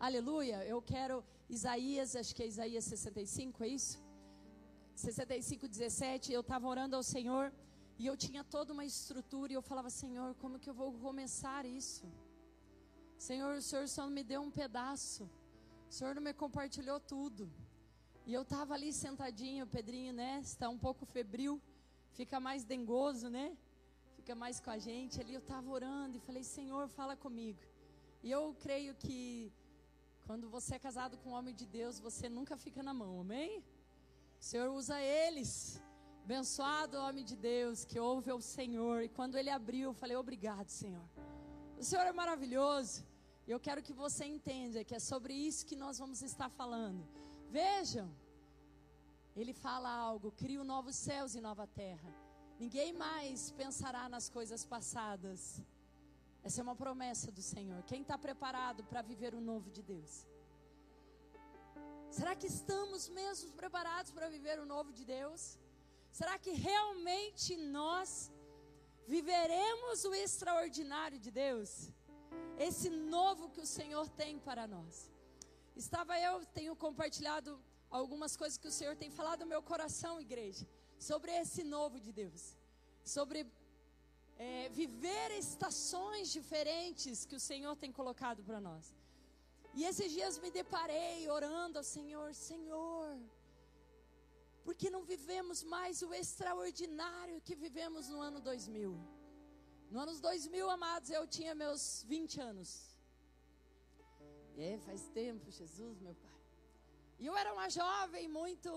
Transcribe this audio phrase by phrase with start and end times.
[0.00, 0.64] Aleluia.
[0.64, 4.00] Eu quero Isaías, acho que é Isaías 65, é isso?
[4.94, 6.32] 65, 17.
[6.32, 7.52] Eu estava orando ao Senhor
[7.98, 11.66] e eu tinha toda uma estrutura e eu falava, Senhor, como que eu vou começar
[11.66, 12.06] isso?
[13.16, 15.28] Senhor, o Senhor só me deu um pedaço.
[15.90, 17.50] O Senhor não me compartilhou tudo.
[18.24, 20.38] E eu estava ali sentadinho, Pedrinho, né?
[20.44, 21.60] Está um pouco febril,
[22.12, 23.56] fica mais dengoso, né?
[24.14, 25.20] Fica mais com a gente.
[25.20, 27.58] Ali eu estava orando e falei, Senhor, fala comigo.
[28.22, 29.52] E eu creio que
[30.28, 33.64] quando você é casado com um homem de Deus, você nunca fica na mão, amém?
[34.38, 35.50] O Senhor usa eles.
[36.22, 38.96] Abençoado homem de Deus que ouve o Senhor.
[39.02, 41.08] E quando ele abriu, eu falei: Obrigado, Senhor.
[41.78, 43.06] O Senhor é maravilhoso.
[43.46, 47.02] E eu quero que você entenda que é sobre isso que nós vamos estar falando.
[47.58, 48.06] Vejam,
[49.34, 52.12] ele fala algo: crio novos céus e nova terra.
[52.60, 55.40] Ninguém mais pensará nas coisas passadas.
[56.42, 57.82] Essa é uma promessa do Senhor.
[57.84, 60.26] Quem está preparado para viver o novo de Deus?
[62.10, 65.58] Será que estamos mesmo preparados para viver o novo de Deus?
[66.10, 68.32] Será que realmente nós
[69.06, 71.90] viveremos o extraordinário de Deus?
[72.58, 75.10] Esse novo que o Senhor tem para nós.
[75.76, 77.50] Estava eu, tenho compartilhado
[77.90, 80.66] algumas coisas que o Senhor tem falado no meu coração, igreja,
[80.98, 82.56] sobre esse novo de Deus.
[83.04, 83.46] Sobre
[84.38, 88.94] é, viver estações diferentes que o Senhor tem colocado para nós.
[89.74, 93.18] E esses dias me deparei orando ao Senhor, Senhor,
[94.64, 98.96] porque não vivemos mais o extraordinário que vivemos no ano 2000.
[99.90, 102.70] No ano 2000, amados, eu tinha meus 20 anos.
[104.56, 106.38] É, faz tempo, Jesus, meu Pai.
[107.18, 108.70] E eu era uma jovem muito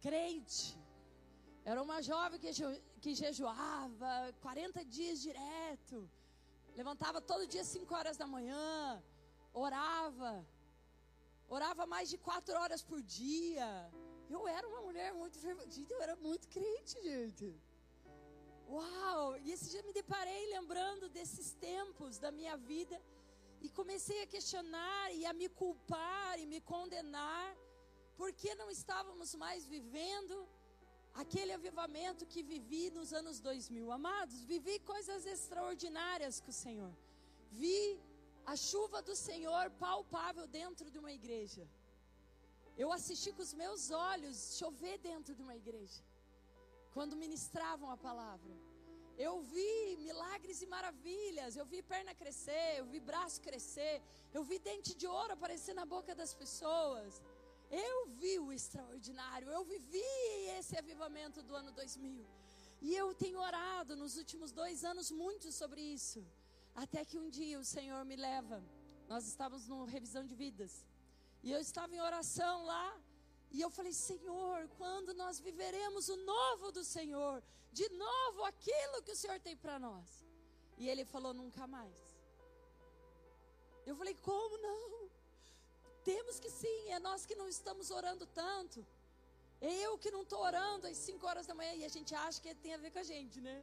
[0.00, 0.78] crente.
[1.64, 2.50] Era uma jovem que,
[3.00, 6.08] que jejuava 40 dias direto.
[6.76, 9.02] Levantava todo dia 5 horas da manhã
[9.52, 10.46] orava,
[11.48, 13.90] orava mais de quatro horas por dia.
[14.28, 17.54] Eu era uma mulher muito fervente, eu era muito crente, gente.
[18.68, 19.36] Uau!
[19.38, 23.00] E esse dia me deparei lembrando desses tempos da minha vida
[23.60, 27.56] e comecei a questionar e a me culpar e me condenar
[28.16, 30.48] porque não estávamos mais vivendo
[31.14, 33.92] aquele avivamento que vivi nos anos 2000.
[33.92, 36.92] Amados, vivi coisas extraordinárias com o Senhor.
[37.50, 38.00] Vi
[38.46, 41.66] a chuva do Senhor palpável dentro de uma igreja.
[42.76, 46.02] Eu assisti com os meus olhos chover dentro de uma igreja,
[46.94, 48.54] quando ministravam a palavra.
[49.18, 54.00] Eu vi milagres e maravilhas, eu vi perna crescer, eu vi braço crescer,
[54.32, 57.20] eu vi dente de ouro aparecer na boca das pessoas.
[57.70, 60.02] Eu vi o extraordinário, eu vivi
[60.58, 62.26] esse avivamento do ano 2000.
[62.80, 66.24] E eu tenho orado nos últimos dois anos muito sobre isso.
[66.74, 68.62] Até que um dia o Senhor me leva.
[69.08, 70.84] Nós estávamos numa revisão de vidas.
[71.42, 72.98] E eu estava em oração lá.
[73.52, 77.42] E eu falei, Senhor, quando nós viveremos o novo do Senhor?
[77.72, 80.24] De novo aquilo que o Senhor tem para nós.
[80.78, 81.98] E ele falou, nunca mais.
[83.84, 84.99] Eu falei, como não?
[86.04, 88.86] Temos que sim, é nós que não estamos orando tanto.
[89.60, 92.40] É eu que não estou orando às 5 horas da manhã e a gente acha
[92.40, 93.62] que tem a ver com a gente, né?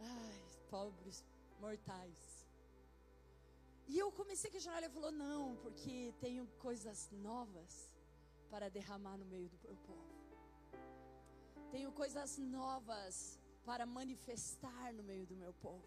[0.00, 1.24] Ai, pobres
[1.58, 2.46] mortais.
[3.86, 7.90] E eu comecei a questionar, ele falou: não, porque tenho coisas novas
[8.50, 10.08] para derramar no meio do meu povo.
[11.70, 15.82] Tenho coisas novas para manifestar no meio do meu povo.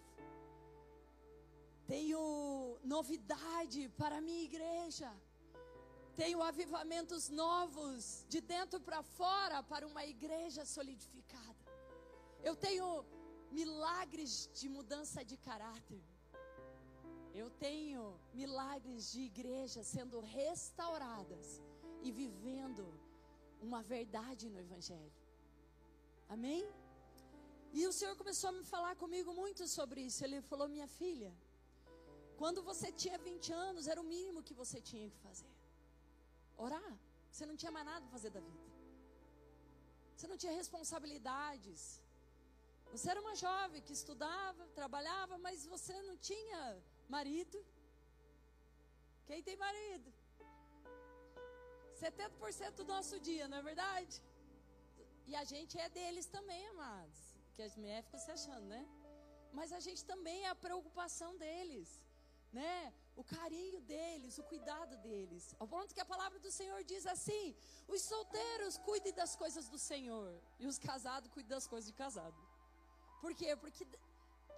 [1.94, 2.22] Tenho
[2.85, 5.09] novidade para a minha igreja.
[6.16, 11.66] Tenho avivamentos novos de dentro para fora para uma igreja solidificada.
[12.41, 12.88] Eu tenho
[13.59, 16.02] milagres de mudança de caráter.
[17.41, 21.62] Eu tenho milagres de igrejas sendo restauradas
[22.02, 22.85] e vivendo
[23.68, 25.22] uma verdade no Evangelho.
[26.29, 26.66] Amém?
[27.73, 30.23] E o Senhor começou a me falar comigo muito sobre isso.
[30.23, 31.31] Ele falou: Minha filha,
[32.41, 35.52] quando você tinha 20 anos, era o mínimo que você tinha que fazer:
[36.66, 36.93] orar.
[37.32, 38.70] Você não tinha mais nada para fazer da vida.
[40.16, 41.82] Você não tinha responsabilidades.
[42.93, 46.61] Você era uma jovem que estudava, trabalhava, mas você não tinha
[47.16, 47.59] marido.
[49.29, 50.09] Quem tem marido?
[52.02, 54.16] 70% do nosso dia, não é verdade?
[55.29, 57.20] E a gente é deles também, amados.
[57.55, 58.84] Que as mulheres ficam se achando, né?
[59.59, 61.90] Mas a gente também é a preocupação deles,
[62.52, 62.94] né?
[63.16, 65.56] O carinho deles, o cuidado deles.
[65.59, 67.56] Ao ponto que a palavra do Senhor diz assim:
[67.88, 72.42] os solteiros cuidem das coisas do Senhor, e os casados cuidem das coisas de casado.
[73.22, 73.56] Por quê?
[73.56, 73.86] Porque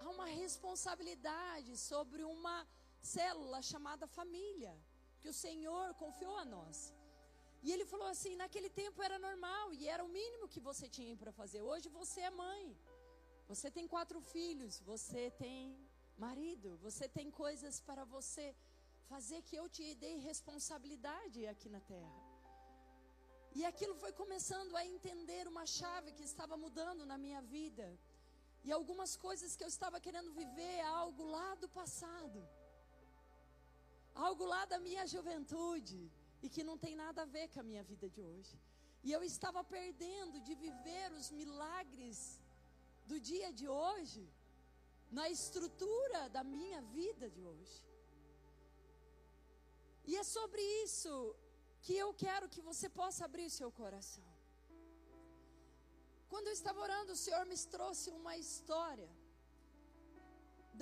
[0.00, 2.66] há uma responsabilidade sobre uma
[3.00, 4.74] célula chamada família.
[5.20, 6.92] que o Senhor confiou a nós.
[7.62, 11.16] E ele falou assim: naquele tempo era normal e era o mínimo que você tinha
[11.16, 11.62] para fazer.
[11.62, 12.76] Hoje você é mãe,
[13.48, 15.60] você tem quatro filhos, você tem
[16.18, 18.54] marido, você tem coisas para você
[19.08, 22.22] fazer que eu te dei responsabilidade aqui na terra.
[23.58, 27.86] E aquilo foi começando a entender uma chave que estava mudando na minha vida.
[28.64, 32.40] E algumas coisas que eu estava querendo viver, algo lá do passado.
[34.26, 36.00] Algo lá da minha juventude.
[36.42, 38.56] E que não tem nada a ver com a minha vida de hoje.
[39.06, 42.18] E eu estava perdendo de viver os milagres
[43.06, 44.22] do dia de hoje,
[45.16, 47.78] na estrutura da minha vida de hoje.
[50.10, 51.12] E é sobre isso
[51.84, 54.28] que eu quero que você possa abrir seu coração.
[56.30, 59.10] Quando eu estava orando, o Senhor me trouxe uma história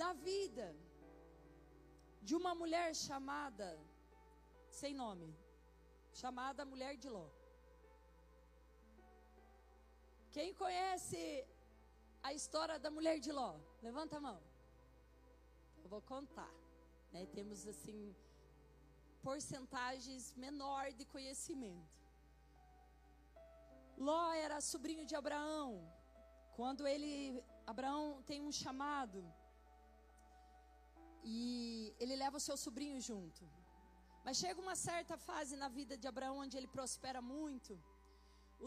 [0.01, 0.67] da vida
[2.27, 3.67] de uma mulher chamada,
[4.79, 5.29] sem nome,
[6.21, 7.27] chamada Mulher de Ló.
[10.35, 11.21] Quem conhece
[12.27, 13.53] a história da mulher de Ló?
[13.87, 14.39] Levanta a mão.
[15.83, 16.53] Eu vou contar.
[17.11, 17.25] Né?
[17.37, 18.15] Temos assim
[19.21, 21.97] porcentagens menor de conhecimento.
[23.97, 25.69] Ló era sobrinho de Abraão.
[26.57, 27.43] Quando ele
[27.73, 29.19] Abraão tem um chamado
[31.23, 33.43] e ele leva o seu sobrinho junto.
[34.25, 37.73] Mas chega uma certa fase na vida de Abraão onde ele prospera muito.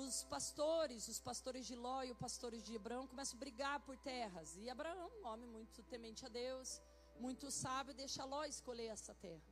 [0.04, 3.96] Os pastores, os pastores de Ló e os pastores de Abraão começam a brigar por
[3.96, 4.48] terras.
[4.62, 6.82] E Abraão, um homem muito temente a Deus,
[7.18, 9.48] muito sábio, deixa Ló escolher essa terra.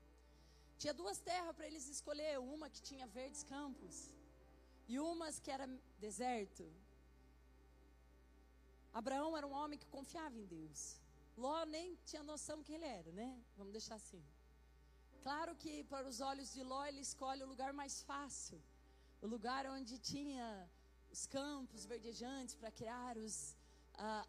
[0.80, 4.10] Tinha duas terras para eles escolher, uma que tinha verdes campos
[4.86, 5.66] e umas que era
[5.98, 6.64] deserto.
[8.92, 11.00] Abraão era um homem que confiava em Deus.
[11.38, 13.30] Ló nem tinha noção quem ele era, né?
[13.56, 14.22] Vamos deixar assim.
[15.22, 18.60] Claro que para os olhos de Ló ele escolhe o lugar mais fácil,
[19.24, 20.46] o lugar onde tinha
[21.14, 23.36] os campos verdejantes para criar os,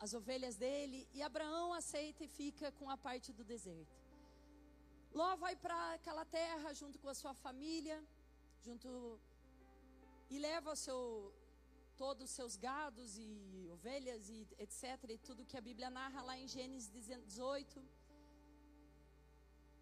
[0.06, 1.00] as ovelhas dele.
[1.14, 3.98] E Abraão aceita e fica com a parte do deserto.
[5.20, 7.98] Ló vai para aquela terra junto com a sua família,
[8.68, 8.90] junto
[10.34, 11.00] e leva seu
[11.98, 14.82] todos os seus gados e ovelhas e etc
[15.16, 17.84] e tudo que a Bíblia narra lá em Gênesis 18.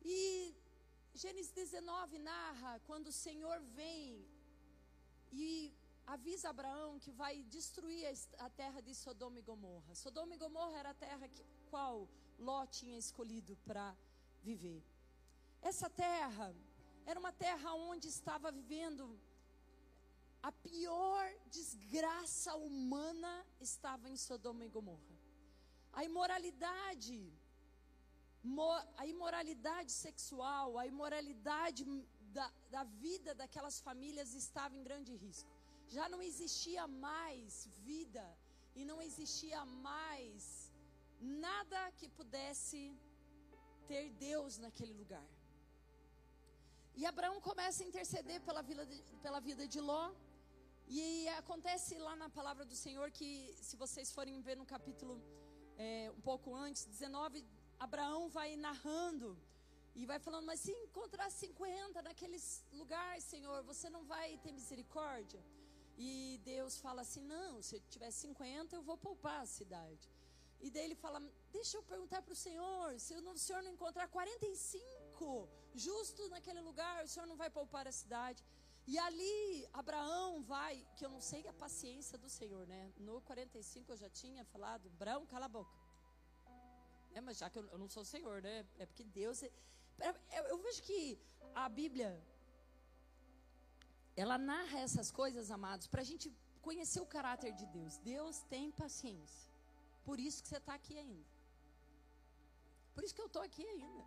[0.04, 0.18] E
[1.14, 4.06] Gênesis 19 narra quando o Senhor vem
[5.34, 5.74] e
[6.06, 8.06] avisa Abraão que vai destruir
[8.40, 9.96] a terra de Sodoma e Gomorra.
[9.96, 12.08] Sodoma e Gomorra era a terra que qual
[12.38, 13.96] Ló tinha escolhido para
[14.42, 14.84] viver.
[15.62, 16.54] Essa terra
[17.06, 19.20] era uma terra onde estava vivendo
[20.44, 25.16] a pior desgraça humana estava em Sodoma e Gomorra.
[25.94, 27.34] A imoralidade,
[28.98, 31.86] a imoralidade sexual, a imoralidade
[32.38, 35.52] da, da vida daquelas famílias estava em grande risco.
[35.96, 38.26] Já não existia mais vida
[38.76, 40.72] e não existia mais
[41.48, 42.82] nada que pudesse
[43.88, 45.26] ter Deus naquele lugar.
[46.96, 50.06] E Abraão começa a interceder pela vida de, pela vida de Ló.
[50.88, 53.30] E acontece lá na palavra do Senhor que,
[53.68, 55.16] se vocês forem ver no capítulo
[55.78, 57.44] é, um pouco antes, 19,
[57.80, 59.38] Abraão vai narrando
[59.96, 65.44] e vai falando: Mas se encontrar 50 naqueles lugares, Senhor, você não vai ter misericórdia?
[65.98, 70.10] E Deus fala assim: Não, se tiver 50, eu vou poupar a cidade.
[70.60, 74.08] E daí ele fala: Deixa eu perguntar para o Senhor, se o Senhor não encontrar
[74.08, 78.44] 45 justo naquele lugar, o Senhor não vai poupar a cidade.
[78.86, 82.92] E ali Abraão vai, que eu não sei a paciência do Senhor, né?
[82.98, 85.72] No 45 eu já tinha falado, Abraão, cala a boca.
[87.14, 88.66] É, mas já que eu, eu não sou o Senhor, né?
[88.78, 89.42] É porque Deus.
[90.00, 91.20] É, eu, eu vejo que
[91.54, 92.10] a Bíblia,
[94.16, 97.98] ela narra essas coisas, amados, para a gente conhecer o caráter de Deus.
[97.98, 99.52] Deus tem paciência.
[100.04, 101.26] Por isso que você está aqui ainda.
[102.94, 104.04] Por isso que eu estou aqui ainda.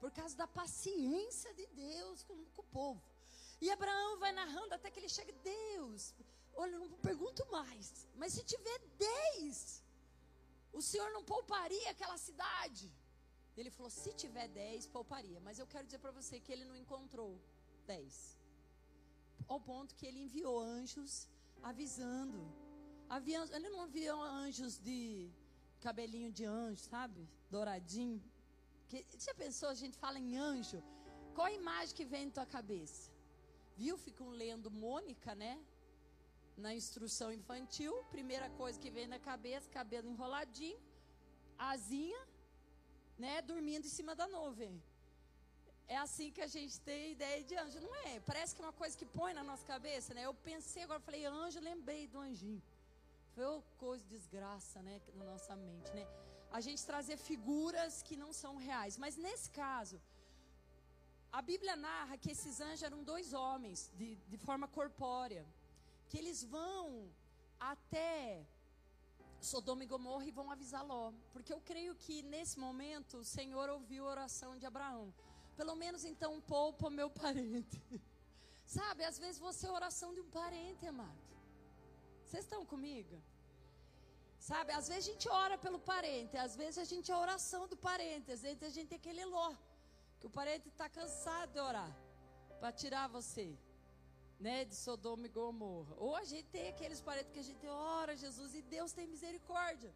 [0.00, 3.02] Por causa da paciência de Deus com, com o povo.
[3.60, 6.14] E Abraão vai narrando até que ele chega, Deus,
[6.54, 9.82] olha, eu não pergunto mais, mas se tiver dez,
[10.72, 12.92] o Senhor não pouparia aquela cidade?
[13.60, 15.40] Ele falou, se tiver dez, pouparia.
[15.40, 17.30] Mas eu quero dizer para você que ele não encontrou
[17.86, 18.38] dez.
[19.48, 21.28] Ao ponto que ele enviou anjos
[21.62, 22.40] avisando.
[23.56, 25.30] ele não enviou anjos de
[25.80, 27.28] cabelinho de anjo, sabe?
[27.50, 28.22] Douradinho.
[28.88, 30.82] Que, já pensou, a gente fala em anjo?
[31.34, 33.10] Qual a imagem que vem na tua cabeça?
[33.76, 33.96] Viu?
[33.96, 35.54] Ficam lendo Mônica, né?
[36.56, 40.80] Na instrução infantil, primeira coisa que vem na cabeça, cabelo enroladinho,
[41.56, 42.20] asinha,
[43.24, 43.42] né?
[43.42, 44.74] Dormindo em cima da nuvem.
[45.94, 47.80] é assim que a gente tem ideia de anjo.
[47.80, 48.20] Não é?
[48.30, 50.22] Parece que é uma coisa que põe na nossa cabeça, né?
[50.30, 52.62] Eu pensei agora, falei anjo, lembrei do anjinho.
[53.34, 55.00] Foi uma coisa de desgraça, né?
[55.20, 56.04] Na nossa mente, né?
[56.58, 58.96] A gente trazer figuras que não são reais.
[59.04, 59.98] Mas nesse caso,
[61.32, 65.44] a Bíblia narra que esses anjos eram dois homens, de, de forma corpórea.
[66.08, 67.10] Que eles vão
[67.72, 68.46] até
[69.40, 71.12] Sodoma e Gomorra e vão avisar Ló.
[71.32, 75.12] Porque eu creio que nesse momento o Senhor ouviu a oração de Abraão.
[75.56, 77.82] Pelo menos então poupa meu parente.
[78.64, 81.18] Sabe, às vezes você é oração de um parente, amado.
[82.24, 83.16] Vocês estão comigo?
[84.38, 87.76] Sabe, às vezes a gente ora pelo parente, às vezes a gente é oração do
[87.76, 89.54] parente, às vezes a gente tem aquele Ló.
[90.20, 91.92] Que o parente está cansado de orar
[92.60, 93.56] para tirar você
[94.38, 95.94] né, de Sodoma e Gomorra.
[95.98, 99.92] Ou a gente tem aqueles parentes que a gente ora, Jesus, e Deus tem misericórdia.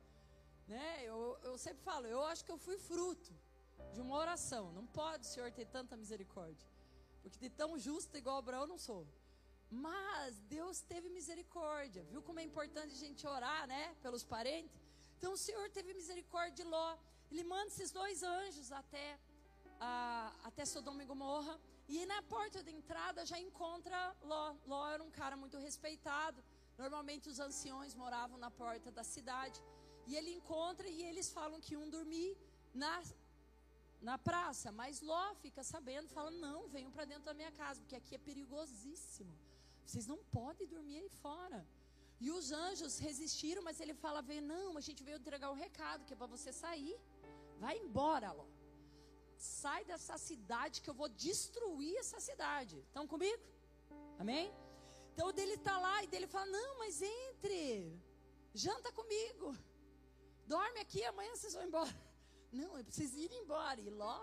[0.67, 1.05] Né?
[1.05, 3.33] Eu, eu sempre falo, eu acho que eu fui fruto
[3.93, 4.73] de uma oração.
[4.73, 6.67] Não pode o Senhor ter tanta misericórdia.
[7.23, 9.07] Porque de tão justo igual Abraão eu não sou.
[9.71, 12.03] Mas Deus teve misericórdia.
[12.11, 13.95] Viu como é importante a gente orar, né?
[14.03, 14.77] Pelos parentes?
[15.17, 16.97] Então o Senhor teve misericórdia de Ló.
[17.31, 19.19] Ele manda esses dois anjos até,
[19.81, 21.59] a, até Sodoma e Gomorra.
[21.97, 23.99] E na porta de entrada já encontra
[24.31, 24.45] Ló.
[24.71, 26.39] Ló era um cara muito respeitado.
[26.83, 29.59] Normalmente os anciões moravam na porta da cidade.
[30.07, 32.31] E ele encontra e eles falam que um dormir
[32.83, 32.95] na,
[34.09, 34.73] na praça.
[34.81, 38.23] Mas Ló fica sabendo, fala: Não, venham para dentro da minha casa, porque aqui é
[38.31, 39.35] perigosíssimo.
[39.85, 41.61] Vocês não podem dormir aí fora.
[42.25, 46.15] E os anjos resistiram, mas ele fala: Não, a gente veio entregar um recado, que
[46.15, 46.99] é para você sair.
[47.61, 48.47] Vai embora, Ló
[49.43, 52.79] sai dessa cidade que eu vou destruir essa cidade.
[52.79, 53.43] Estão comigo?
[54.19, 54.55] Amém?
[55.13, 58.01] Então dele está lá e dele fala: Não, mas entre,
[58.55, 59.57] janta comigo,
[60.47, 61.95] dorme aqui, amanhã vocês vão embora.
[62.53, 63.81] Não, eu preciso ir embora.
[63.81, 64.21] E Ló,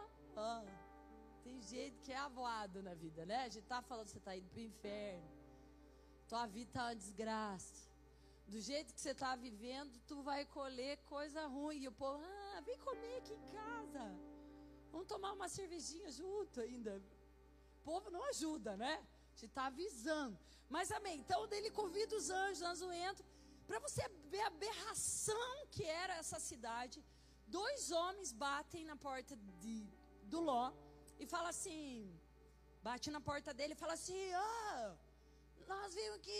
[1.43, 3.43] tem jeito que é avoado na vida, né?
[3.43, 5.29] A gente tá falando que você está indo para o inferno,
[6.27, 7.89] tua vida está uma desgraça.
[8.47, 11.79] Do jeito que você está vivendo, tu vai colher coisa ruim.
[11.81, 14.28] E o povo, ah, vem comer aqui em casa.
[14.91, 17.01] Vamos tomar uma cervejinha junto ainda.
[17.79, 18.93] O povo não ajuda, né?
[19.35, 20.37] Gente está avisando.
[20.75, 21.19] Mas amém.
[21.19, 23.25] Então ele convida os anjos, anjos entram.
[23.67, 27.03] Para você ver a aberração que era essa cidade.
[27.47, 29.75] Dois homens batem na porta de,
[30.23, 30.71] do Ló
[31.19, 32.11] e fala assim:
[32.87, 34.95] bate na porta dele e fala assim: ah,
[35.67, 36.39] nós vimos que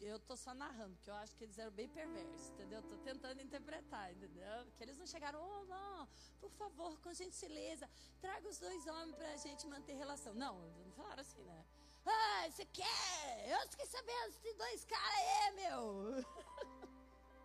[0.00, 2.82] eu tô só narrando, porque eu acho que eles eram bem perversos, entendeu?
[2.82, 4.66] Tô tentando interpretar, entendeu?
[4.76, 6.08] Que eles não chegaram, oh, não,
[6.40, 7.88] por favor, com gentileza,
[8.20, 10.34] traga os dois homens pra gente manter relação.
[10.34, 11.64] Não, não falaram assim, né?
[12.04, 13.48] Ah, você quer?
[13.48, 16.24] Eu fiquei sabendo se dois caras aí, meu.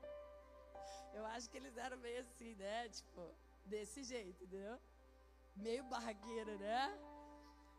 [1.16, 2.90] eu acho que eles eram meio assim, né?
[2.90, 3.34] Tipo,
[3.66, 4.80] desse jeito, entendeu?
[5.56, 7.11] Meio barraqueira, né?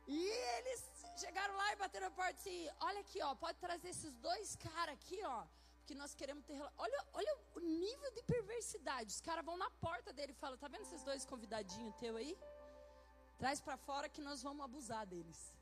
[0.07, 0.21] E
[0.59, 0.81] eles
[1.17, 4.95] chegaram lá e bateram a porta assim: olha aqui, ó, pode trazer esses dois caras
[4.95, 5.45] aqui, ó.
[5.79, 6.61] Porque nós queremos ter.
[6.79, 9.13] Olha, olha o nível de perversidade.
[9.15, 12.37] Os caras vão na porta dele e falam: tá vendo esses dois convidadinhos teu aí?
[13.39, 15.53] Traz para fora que nós vamos abusar deles.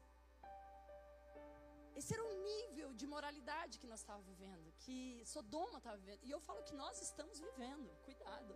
[1.95, 6.21] Esse era o nível de moralidade que nós estávamos vivendo, que Sodoma estava vivendo.
[6.23, 7.91] E eu falo que nós estamos vivendo.
[8.05, 8.55] Cuidado.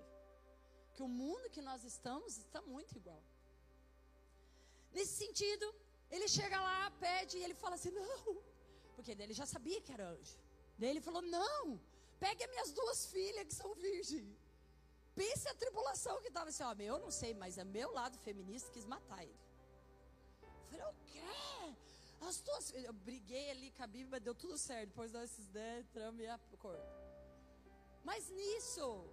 [0.94, 3.22] Que o mundo que nós estamos está muito igual.
[4.96, 5.66] Nesse sentido,
[6.10, 8.42] ele chega lá, pede e ele fala assim: não,
[8.94, 10.38] porque ele já sabia que era anjo.
[10.78, 11.80] Daí ele falou: não,
[12.18, 14.32] pegue as minhas duas filhas que são virgens.
[15.14, 18.70] Pense a tribulação que estava assim, ó, eu não sei, mas é meu lado feminista
[18.72, 19.38] quis matar ele.
[20.42, 21.76] Eu falei, o quê?
[22.20, 24.88] As duas Eu briguei ali com a Bíblia, deu tudo certo.
[24.88, 26.78] Depois nós esses entramos e a cor.
[28.02, 29.08] Mas nisso,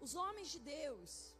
[0.00, 1.34] os homens de Deus,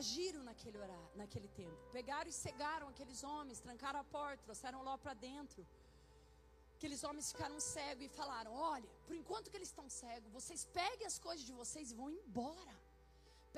[0.00, 1.78] agiram naquele, horário, naquele tempo.
[1.98, 5.60] Pegaram e cegaram aqueles homens, trancaram a porta, trouxeram Ló para dentro.
[6.76, 11.06] Aqueles homens ficaram cegos e falaram: Olha, por enquanto que eles estão cegos, vocês peguem
[11.12, 12.74] as coisas de vocês e vão embora.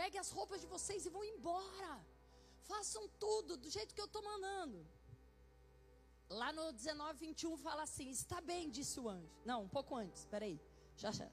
[0.00, 1.92] Peguem as roupas de vocês e vão embora.
[2.70, 4.78] Façam tudo do jeito que eu estou mandando.
[6.40, 9.36] Lá no 19, 21 fala assim: Está bem, disse o anjo.
[9.44, 10.58] Não, um pouco antes, peraí.
[10.96, 11.28] Já, já.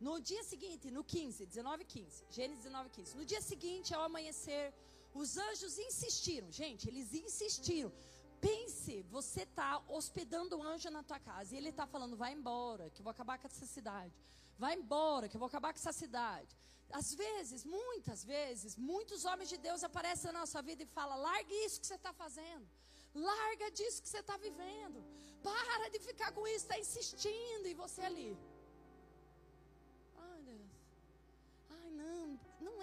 [0.00, 3.16] No dia seguinte, no 15, 19 15, Gênesis 19 15.
[3.18, 4.72] No dia seguinte, ao amanhecer,
[5.12, 6.50] os anjos insistiram.
[6.50, 7.92] Gente, eles insistiram.
[8.40, 12.88] Pense, você está hospedando um anjo na tua casa e ele está falando: vai embora,
[12.88, 14.14] que eu vou acabar com essa cidade.
[14.58, 16.56] Vai embora, que eu vou acabar com essa cidade.
[16.90, 21.54] Às vezes, muitas vezes, muitos homens de Deus aparecem na nossa vida e falam: largue
[21.66, 22.66] isso que você está fazendo.
[23.14, 25.04] Larga disso que você está vivendo.
[25.42, 27.66] Para de ficar com isso, está insistindo.
[27.66, 28.38] E você ali.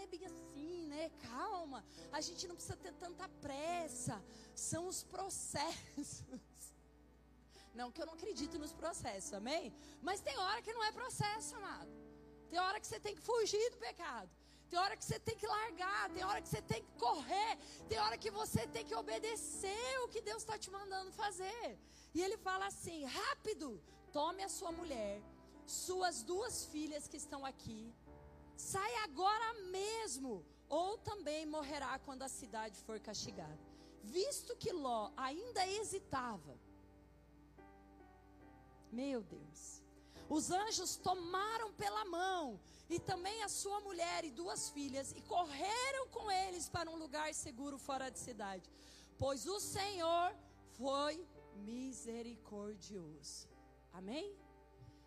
[0.07, 1.11] É bem assim, né?
[1.29, 1.83] Calma.
[2.11, 4.23] A gente não precisa ter tanta pressa.
[4.55, 6.23] São os processos.
[7.73, 9.73] Não que eu não acredito nos processos, amém?
[10.01, 11.91] Mas tem hora que não é processo, amado.
[12.49, 14.31] Tem hora que você tem que fugir do pecado.
[14.69, 17.99] Tem hora que você tem que largar, tem hora que você tem que correr, tem
[17.99, 21.79] hora que você tem que obedecer o que Deus está te mandando fazer.
[22.13, 25.21] E ele fala assim: rápido, tome a sua mulher,
[25.65, 27.93] suas duas filhas que estão aqui,
[28.57, 33.59] sai agora mesmo, ou também morrerá quando a cidade for castigada.
[34.03, 36.57] Visto que Ló ainda hesitava,
[38.91, 39.83] meu Deus,
[40.29, 42.59] os anjos tomaram pela mão
[42.89, 47.33] e também a sua mulher e duas filhas e correram com eles para um lugar
[47.33, 48.69] seguro fora de cidade,
[49.17, 50.33] pois o Senhor
[50.77, 53.47] foi misericordioso.
[53.93, 54.35] Amém?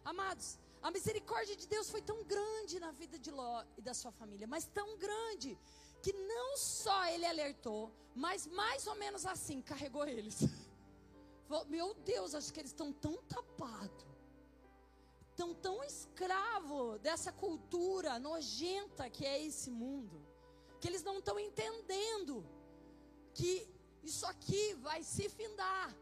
[0.04, 4.11] Amados, a misericórdia de Deus foi tão grande na vida de Ló e da sua
[4.11, 5.59] família, mas tão grande
[6.03, 10.39] que não só ele alertou, mas mais ou menos assim carregou eles.
[11.69, 14.07] Meu Deus, acho que eles estão tão tapados,
[15.31, 20.25] estão tão escravo dessa cultura nojenta que é esse mundo,
[20.81, 22.47] que eles não estão entendendo
[23.35, 23.69] que
[24.03, 25.95] isso aqui vai se findar.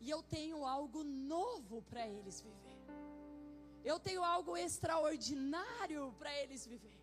[0.00, 2.67] E eu tenho algo novo para eles viver.
[3.84, 6.98] Eu tenho algo extraordinário para eles viver.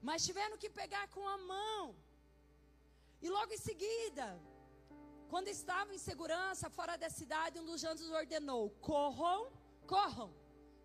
[0.00, 1.94] Mas tiveram que pegar com a mão.
[3.20, 4.40] E logo em seguida,
[5.28, 9.52] quando estavam em segurança fora da cidade, um dos anjos ordenou: corram,
[9.86, 10.34] corram.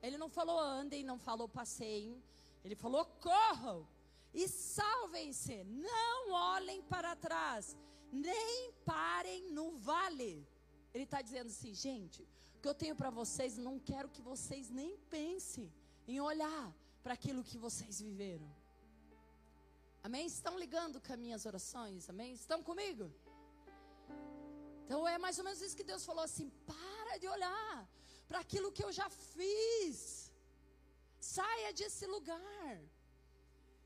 [0.02, 2.22] Ele não falou andem, não falou passeiem.
[2.64, 3.88] Ele falou: corram
[4.34, 5.64] e salvem-se.
[5.64, 7.76] Não olhem para trás,
[8.12, 10.48] nem parem no vale.
[10.94, 12.28] Ele está dizendo assim, gente,
[12.58, 15.72] o que eu tenho para vocês, não quero que vocês nem pensem
[16.08, 16.74] em olhar
[17.04, 18.50] para aquilo que vocês viveram.
[20.08, 20.26] Amém?
[20.26, 22.10] Estão ligando com as minhas orações?
[22.10, 22.34] Amém?
[22.34, 23.06] Estão comigo?
[24.84, 27.88] Então é mais ou menos isso que Deus falou assim: para de olhar
[28.28, 29.98] para aquilo que eu já fiz.
[31.20, 32.74] Saia desse lugar.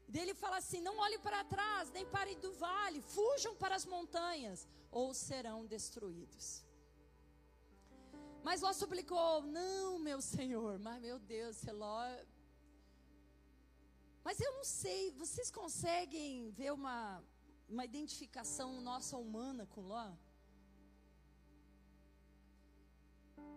[0.07, 4.67] Dele fala assim: não olhe para trás, nem parem do vale, fujam para as montanhas,
[4.91, 6.63] ou serão destruídos.
[8.47, 12.01] Mas Ló suplicou: Não, meu senhor, mas meu Deus, Ló.
[14.23, 17.23] Mas eu não sei, vocês conseguem ver uma,
[17.67, 20.11] uma identificação nossa humana com Ló?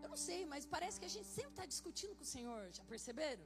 [0.03, 2.85] Eu não sei, mas parece que a gente sempre está discutindo com o Senhor, já
[2.85, 3.45] perceberam?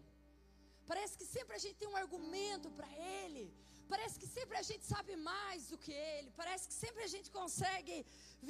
[0.86, 2.88] Parece que sempre a gente tem um argumento para
[3.20, 3.44] Ele.
[3.92, 6.30] Parece que sempre a gente sabe mais do que Ele.
[6.40, 7.96] Parece que sempre a gente consegue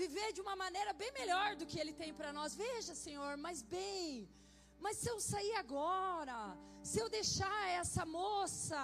[0.01, 2.57] viver de uma maneira bem melhor do que Ele tem para nós.
[2.64, 4.29] Veja, Senhor, mas bem.
[4.85, 6.38] Mas se eu sair agora,
[6.90, 8.83] se eu deixar essa moça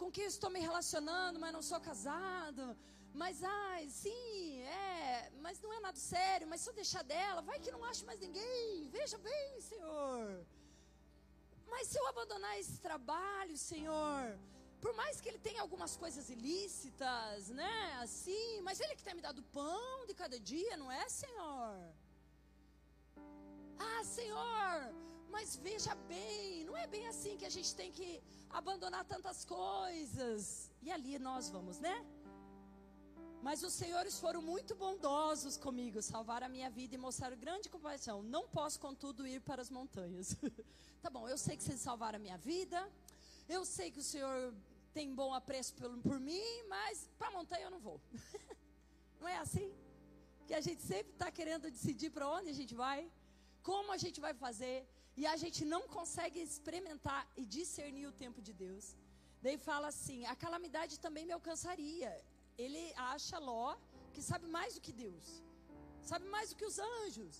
[0.00, 2.64] com quem eu estou me relacionando, mas não sou casado,
[3.22, 7.58] mas ai, sim, é, mas não é nada sério, mas se eu deixar dela, vai
[7.58, 8.88] que não acho mais ninguém.
[8.90, 10.46] Veja bem, Senhor.
[11.72, 14.38] Mas se eu abandonar esse trabalho, Senhor,
[14.86, 17.76] por mais que ele tenha algumas coisas ilícitas, né?
[18.04, 21.76] Assim, mas ele que tem me dado pão de cada dia, não é, Senhor?
[23.86, 24.94] Ah, Senhor,
[25.28, 30.70] mas veja bem, não é bem assim que a gente tem que abandonar tantas coisas.
[30.80, 31.96] E ali nós vamos, né?
[33.42, 38.22] Mas os senhores foram muito bondosos comigo, salvaram a minha vida e mostraram grande compaixão.
[38.22, 40.36] Não posso, contudo, ir para as montanhas.
[41.02, 42.88] tá bom, eu sei que vocês salvaram a minha vida.
[43.48, 44.54] Eu sei que o Senhor
[44.96, 47.98] tem bom apreço por, por mim, mas para a montanha eu não vou.
[49.20, 49.68] não é assim?
[50.46, 53.00] Que a gente sempre está querendo decidir para onde a gente vai,
[53.68, 54.76] como a gente vai fazer,
[55.20, 58.84] e a gente não consegue experimentar e discernir o tempo de Deus.
[59.44, 62.12] Daí fala assim: a calamidade também me alcançaria.
[62.64, 63.76] Ele acha Ló
[64.14, 65.26] que sabe mais do que Deus,
[66.10, 67.36] sabe mais do que os anjos.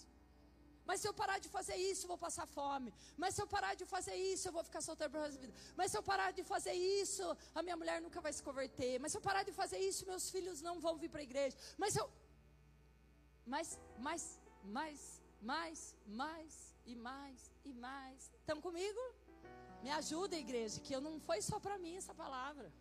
[0.88, 2.90] Mas se eu parar de fazer isso, eu vou passar fome.
[3.16, 5.55] Mas se eu parar de fazer isso, eu vou ficar solteiro para resto da vida.
[5.77, 8.99] Mas se eu parar de fazer isso, a minha mulher nunca vai se converter.
[9.01, 11.57] Mas se eu parar de fazer isso, meus filhos não vão vir para a igreja.
[11.77, 12.09] Mas eu.
[13.44, 18.31] Mais, mais, mais, mais, mais e mais e mais.
[18.40, 19.01] Estão comigo?
[19.83, 22.72] Me ajuda, igreja, que eu não foi só para mim essa palavra.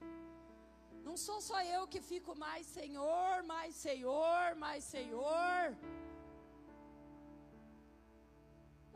[1.04, 5.78] Não sou só eu que fico mais Senhor, mais Senhor, mais Senhor.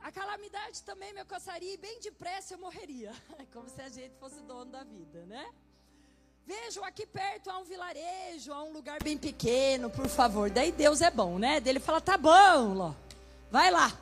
[0.04, 3.14] A calamidade também me alcançaria e bem depressa eu morreria.
[3.54, 5.48] Como se a gente fosse dono da vida, né?
[6.46, 10.50] Vejam, aqui perto há um vilarejo, há um lugar bem pequeno, por favor.
[10.50, 11.60] Daí Deus é bom, né?
[11.60, 12.94] Dele fala: tá bom, Ló,
[13.52, 13.96] vai lá.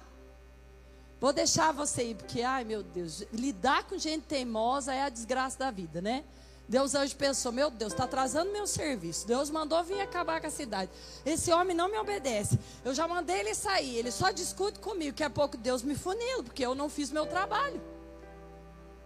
[1.19, 5.57] Vou deixar você ir, porque, ai meu Deus, lidar com gente teimosa é a desgraça
[5.57, 6.23] da vida, né?
[6.67, 9.25] Deus anjo pensou: Meu Deus, está atrasando meu serviço.
[9.25, 10.91] Deus mandou vir acabar com a cidade.
[11.25, 12.59] Esse homem não me obedece.
[12.83, 13.95] Eu já mandei ele sair.
[13.95, 15.11] Ele só discute comigo.
[15.11, 17.81] Daqui a pouco Deus me funila, porque eu não fiz meu trabalho.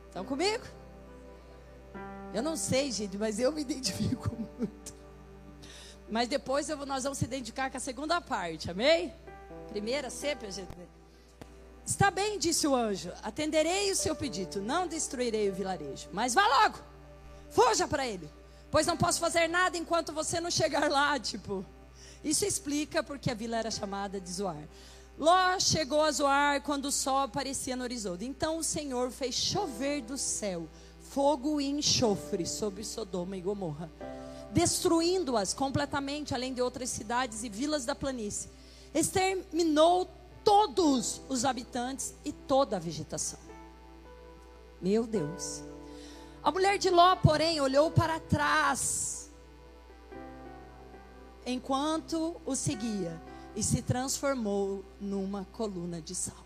[0.08, 0.64] Estão comigo?
[2.34, 4.94] Eu não sei, gente, mas eu me identifico muito.
[6.10, 9.14] Mas depois nós vamos se identificar com a segunda parte, amém?
[9.70, 10.70] Primeira sempre a gente.
[11.86, 16.10] Está bem, disse o anjo: atenderei o seu pedido, não destruirei o vilarejo.
[16.12, 16.92] Mas vá logo.
[17.52, 18.30] Fuja para ele.
[18.70, 21.66] Pois não posso fazer nada enquanto você não chegar lá, tipo.
[22.24, 24.68] Isso explica porque a vila era chamada de Zoar.
[25.18, 28.26] Ló chegou a Zoar quando o sol aparecia no horizonte.
[28.26, 30.68] Então o Senhor fez chover do céu
[31.12, 33.92] fogo e enxofre sobre Sodoma e Gomorra,
[34.54, 38.50] destruindo-as completamente, além de outras cidades e vilas da planície.
[38.94, 40.10] Exterminou
[40.42, 43.40] todos os habitantes e toda a vegetação.
[44.82, 45.62] Meu Deus.
[46.44, 49.30] A mulher de Ló, porém, olhou para trás
[51.46, 53.22] enquanto o seguia
[53.56, 56.46] e se transformou numa coluna de sal.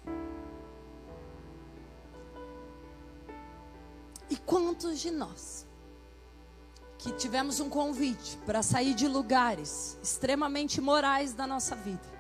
[4.30, 5.66] E quantos de nós
[6.98, 12.16] que tivemos um convite para sair de lugares extremamente morais da nossa vida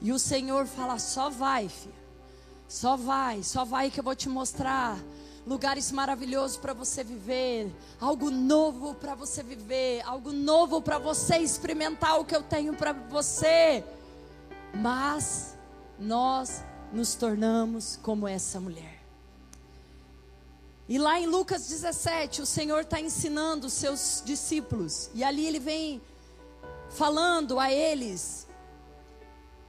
[0.00, 1.94] e o Senhor fala: só vai, filho,
[2.68, 4.98] só vai, só vai que eu vou te mostrar
[5.46, 12.20] lugares maravilhosos para você viver, algo novo para você viver, algo novo para você experimentar
[12.20, 13.84] o que eu tenho para você.
[14.74, 15.56] Mas
[15.98, 19.00] nós nos tornamos como essa mulher.
[20.88, 25.58] E lá em Lucas 17, o Senhor está ensinando os seus discípulos, e ali ele
[25.58, 26.02] vem
[26.90, 28.46] falando a eles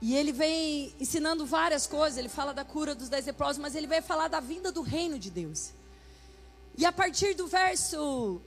[0.06, 2.18] e ele vem ensinando várias coisas.
[2.18, 5.18] Ele fala da cura dos dez leprosos, mas ele vai falar da vinda do reino
[5.18, 5.72] de Deus.
[6.78, 8.42] E a partir do verso.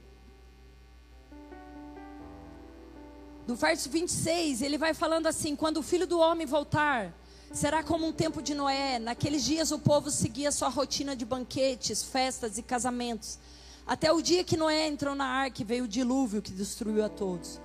[3.47, 7.15] Do verso 26, ele vai falando assim: Quando o filho do homem voltar,
[7.55, 8.99] será como um tempo de Noé.
[8.99, 13.39] Naqueles dias o povo seguia sua rotina de banquetes, festas e casamentos.
[13.87, 17.09] Até o dia que Noé entrou na arca e veio o dilúvio que destruiu a
[17.09, 17.59] todos.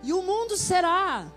[0.00, 1.28] E o mundo será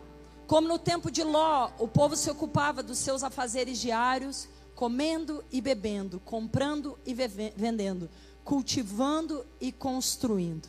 [0.45, 5.61] como no tempo de Ló, o povo se ocupava dos seus afazeres diários, comendo e
[5.61, 8.09] bebendo, comprando e vendendo,
[8.43, 10.67] cultivando e construindo.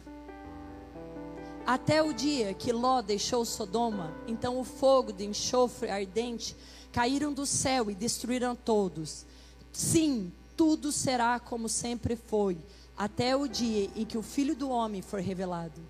[1.66, 6.56] Até o dia que Ló deixou Sodoma, então o fogo de enxofre ardente
[6.92, 9.26] caíram do céu e destruíram todos.
[9.72, 12.56] Sim, tudo será como sempre foi,
[12.96, 15.82] até o dia em que o Filho do Homem for revelado.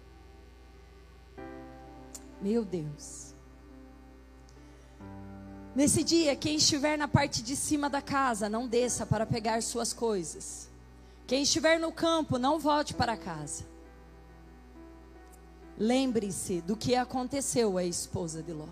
[2.40, 3.25] Meu Deus.
[5.76, 9.92] Nesse dia, quem estiver na parte de cima da casa, não desça para pegar suas
[9.92, 10.70] coisas.
[11.26, 13.62] Quem estiver no campo, não volte para casa.
[15.76, 18.68] Lembre-se do que aconteceu à esposa de Ló.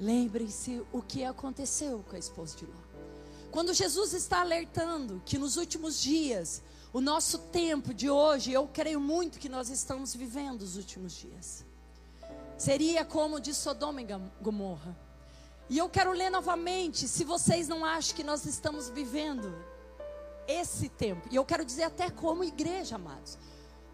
[0.00, 2.80] Lembre-se o que aconteceu com a esposa de Ló.
[3.50, 6.62] Quando Jesus está alertando que nos últimos dias,
[6.94, 11.62] o nosso tempo de hoje, eu creio muito que nós estamos vivendo os últimos dias.
[12.56, 14.06] Seria como de Sodoma e
[14.40, 14.96] Gomorra.
[15.68, 19.54] E eu quero ler novamente, se vocês não acham que nós estamos vivendo
[20.46, 21.26] esse tempo.
[21.30, 23.38] E eu quero dizer até como igreja, amados.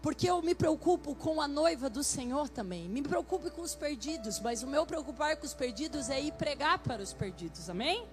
[0.01, 2.89] Porque eu me preocupo com a noiva do Senhor também.
[2.89, 6.79] Me preocupo com os perdidos, mas o meu preocupar com os perdidos é ir pregar
[6.79, 7.69] para os perdidos.
[7.69, 8.07] Amém?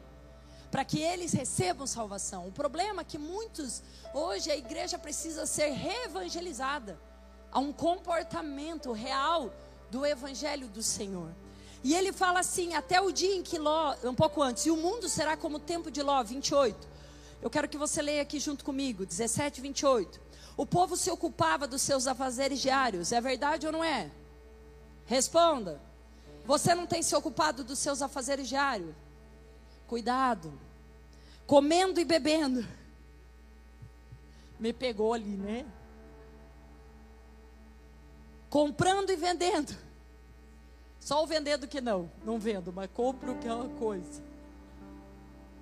[0.70, 2.46] Para que eles recebam salvação.
[2.46, 3.82] O problema é que muitos
[4.12, 7.00] hoje a igreja precisa ser reevangelizada
[7.50, 9.50] a um comportamento real
[9.90, 11.30] do evangelho do Senhor.
[11.82, 14.76] E ele fala assim: até o dia em que Ló, um pouco antes, e o
[14.76, 16.88] mundo será como o tempo de Ló, 28.
[17.40, 20.20] Eu quero que você leia aqui junto comigo, 17, 28.
[20.56, 24.10] O povo se ocupava dos seus afazeres diários, é verdade ou não é?
[25.06, 25.80] Responda.
[26.44, 28.94] Você não tem se ocupado dos seus afazeres diários?
[29.86, 30.52] Cuidado.
[31.46, 32.66] Comendo e bebendo.
[34.58, 35.64] Me pegou ali, né?
[38.48, 39.76] Comprando e vendendo.
[41.00, 44.22] Só o vendendo que não, não vendo, mas compro aquela coisa.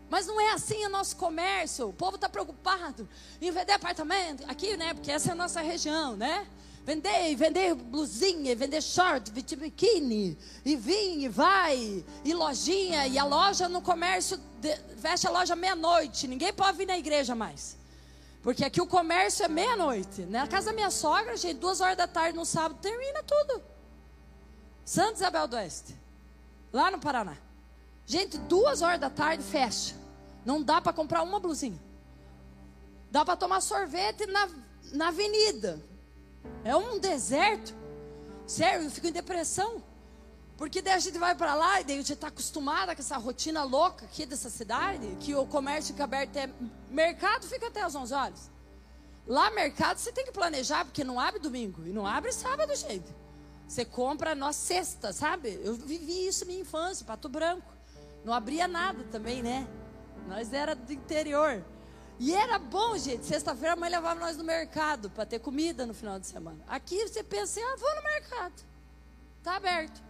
[0.08, 1.88] Mas não é assim o nosso comércio.
[1.88, 3.08] O povo está preocupado
[3.40, 4.94] em vender apartamento aqui, né?
[4.94, 6.46] Porque essa é a nossa região, né?
[6.84, 13.24] Vender, vender blusinha, vender short, vestir biquíni, e vim, e vai, e lojinha, e a
[13.24, 14.40] loja no comércio,
[14.96, 17.76] fecha a loja meia-noite, ninguém pode vir na igreja mais.
[18.46, 20.22] Porque aqui o comércio é meia-noite.
[20.22, 20.46] Na né?
[20.46, 23.60] casa da minha sogra, gente, duas horas da tarde no sábado, termina tudo.
[24.84, 25.96] Santa Isabel do Oeste.
[26.72, 27.36] Lá no Paraná.
[28.06, 29.96] Gente, duas horas da tarde fecha.
[30.44, 31.76] Não dá para comprar uma blusinha.
[33.10, 34.48] Dá para tomar sorvete na,
[34.92, 35.82] na avenida.
[36.62, 37.74] É um deserto.
[38.46, 39.82] Sério, eu fico em depressão.
[40.56, 43.16] Porque daí a gente vai para lá e daí a gente está acostumada com essa
[43.18, 46.50] rotina louca aqui dessa cidade, que o comércio fica aberto até
[46.88, 48.50] mercado fica até às 11 horas.
[49.26, 53.06] Lá mercado você tem que planejar porque não abre domingo e não abre sábado, gente.
[53.68, 55.60] Você compra na sexta, sabe?
[55.62, 57.74] Eu vivi isso na minha infância, Pato Branco.
[58.24, 59.66] Não abria nada também, né?
[60.28, 61.64] Nós era do interior.
[62.18, 63.26] E era bom, gente.
[63.26, 66.58] Sexta-feira a mãe levava nós no mercado para ter comida no final de semana.
[66.66, 68.64] Aqui você pensa, assim, ah, vou no mercado.
[69.42, 70.05] Tá aberto.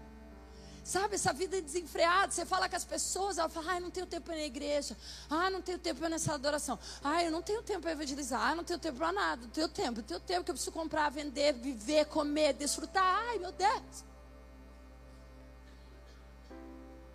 [0.87, 4.07] Sabe, essa vida desenfreada, você fala com as pessoas, ela fala, ah, eu não tenho
[4.07, 4.97] tempo para ir na igreja,
[5.29, 8.55] ah, não tenho tempo para nessa adoração, ah, eu não tenho tempo para evangelizar, ah,
[8.55, 11.11] não tenho tempo para nada, não tenho tempo, não tenho tempo que eu preciso comprar,
[11.11, 14.05] vender, viver, comer, desfrutar, ai meu Deus.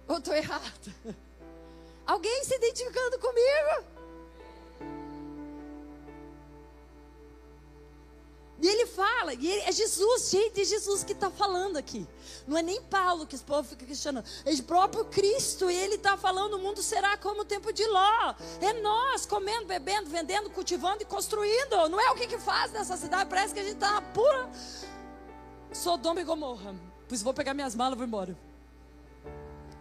[0.05, 0.93] Ou estou errado?
[2.05, 3.86] Alguém se identificando comigo?
[8.62, 12.05] E ele fala, e ele, é Jesus, gente, é Jesus que está falando aqui.
[12.47, 14.25] Não é nem Paulo que esse povo fica questionando.
[14.45, 18.36] É o próprio Cristo, ele está falando: o mundo será como o tempo de Ló.
[18.60, 21.89] É nós comendo, bebendo, vendendo, cultivando e construindo.
[21.89, 23.30] Não é o que, que faz nessa cidade?
[23.30, 24.49] Parece que a gente está na pura
[25.71, 26.75] Sodoma e Gomorra.
[27.08, 28.38] Pois vou pegar minhas malas e vou embora.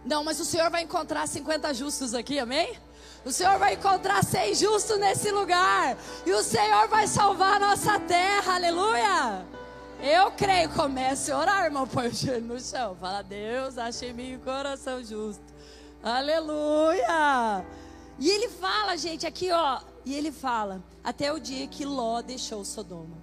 [0.03, 2.77] Não, mas o Senhor vai encontrar 50 justos aqui, amém?
[3.23, 5.95] O Senhor vai encontrar seis justos nesse lugar.
[6.25, 8.55] E o Senhor vai salvar a nossa terra.
[8.55, 9.45] Aleluia.
[10.01, 10.69] Eu creio.
[10.69, 11.87] Comece a orar, irmão.
[11.87, 12.95] Põe o joelho no chão.
[12.99, 15.43] Fala, Deus, achei em mim o coração justo.
[16.03, 17.65] Aleluia.
[18.19, 19.81] E ele fala, gente, aqui, ó.
[20.03, 23.17] E ele fala, até o dia que Ló deixou Sodoma.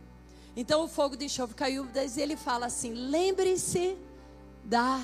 [0.57, 1.87] Então o fogo de enxofre caiu.
[1.95, 3.97] E ele fala assim: lembre-se
[4.64, 5.01] da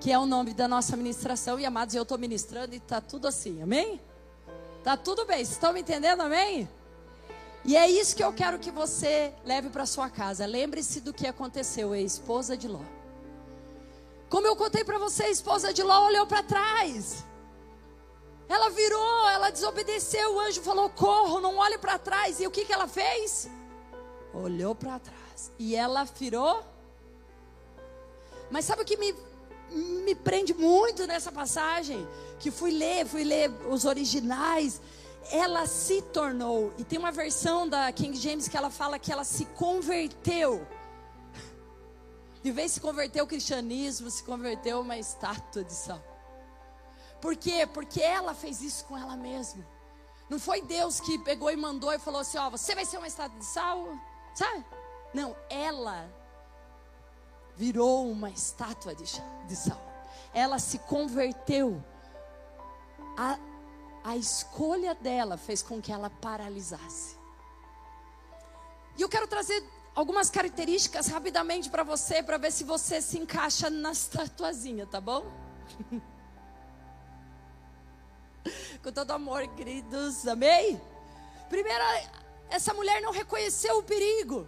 [0.00, 1.58] que é o nome da nossa ministração.
[1.58, 4.00] E amados, eu estou ministrando e está tudo assim, amém?
[4.82, 6.68] Tá tudo bem, vocês estão me entendendo, amém?
[7.64, 10.44] E é isso que eu quero que você leve para sua casa.
[10.44, 12.82] Lembre-se do que aconteceu, a esposa de Ló.
[14.28, 17.24] Como eu contei para você, a esposa de Ló olhou para trás.
[18.48, 20.34] Ela virou, ela desobedeceu.
[20.34, 22.38] O anjo falou: corro, não olhe para trás.
[22.38, 23.48] E o que, que ela fez?
[24.34, 25.50] Olhou para trás.
[25.58, 26.62] E ela virou.
[28.50, 29.14] Mas sabe o que me
[29.74, 32.06] me prende muito nessa passagem,
[32.38, 34.80] que fui ler, fui ler os originais,
[35.30, 39.24] ela se tornou, e tem uma versão da King James que ela fala que ela
[39.24, 40.66] se converteu.
[42.42, 46.02] De vez se converteu ao cristianismo, se converteu uma estátua de sal.
[47.20, 47.66] Por quê?
[47.66, 49.66] Porque ela fez isso com ela mesma.
[50.28, 53.06] Não foi Deus que pegou e mandou e falou assim: Ó, você vai ser uma
[53.06, 53.86] estátua de sal,
[54.34, 54.64] sabe?
[55.14, 56.06] Não, ela
[57.56, 59.04] virou uma estátua de,
[59.46, 59.80] de sal.
[60.34, 61.82] Ela se converteu.
[63.16, 63.38] A,
[64.04, 67.16] a escolha dela fez com que ela paralisasse.
[68.98, 69.64] E eu quero trazer
[69.94, 75.24] algumas características rapidamente para você, para ver se você se encaixa na estatuazinha, tá bom?
[78.82, 80.78] Com todo amor, queridos, amém?
[81.48, 81.82] Primeiro,
[82.50, 84.46] essa mulher não reconheceu o perigo.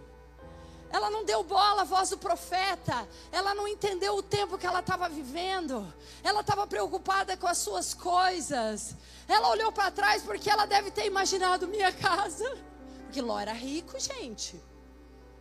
[0.91, 3.07] Ela não deu bola à voz do profeta.
[3.31, 5.93] Ela não entendeu o tempo que ela estava vivendo.
[6.23, 8.95] Ela estava preocupada com as suas coisas.
[9.27, 12.57] Ela olhou para trás porque ela deve ter imaginado minha casa.
[13.03, 14.61] Porque Ló era rico, gente.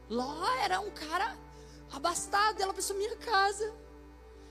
[0.09, 1.37] Ló era um cara
[1.93, 2.61] abastado.
[2.61, 3.73] Ela pensou: minha casa.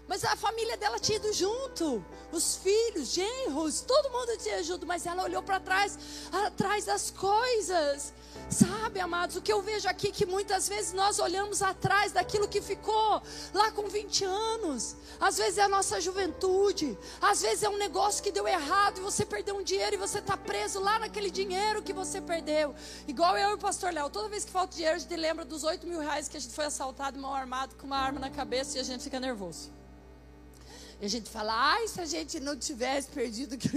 [0.07, 5.05] Mas a família dela tinha ido junto, os filhos, genros, todo mundo tinha junto, mas
[5.05, 5.97] ela olhou para trás,
[6.45, 8.13] atrás das coisas.
[8.49, 12.47] Sabe, amados, o que eu vejo aqui é que muitas vezes nós olhamos atrás daquilo
[12.47, 13.21] que ficou
[13.53, 14.95] lá com 20 anos.
[15.19, 19.01] Às vezes é a nossa juventude, às vezes é um negócio que deu errado e
[19.01, 22.75] você perdeu um dinheiro e você está preso lá naquele dinheiro que você perdeu.
[23.07, 25.63] Igual eu e o pastor Léo, toda vez que falta dinheiro, a gente lembra dos
[25.63, 28.77] 8 mil reais que a gente foi assaltado mal armado com uma arma na cabeça
[28.77, 29.71] e a gente fica nervoso.
[31.01, 33.69] E a gente fala, ai, se a gente não tivesse perdido o que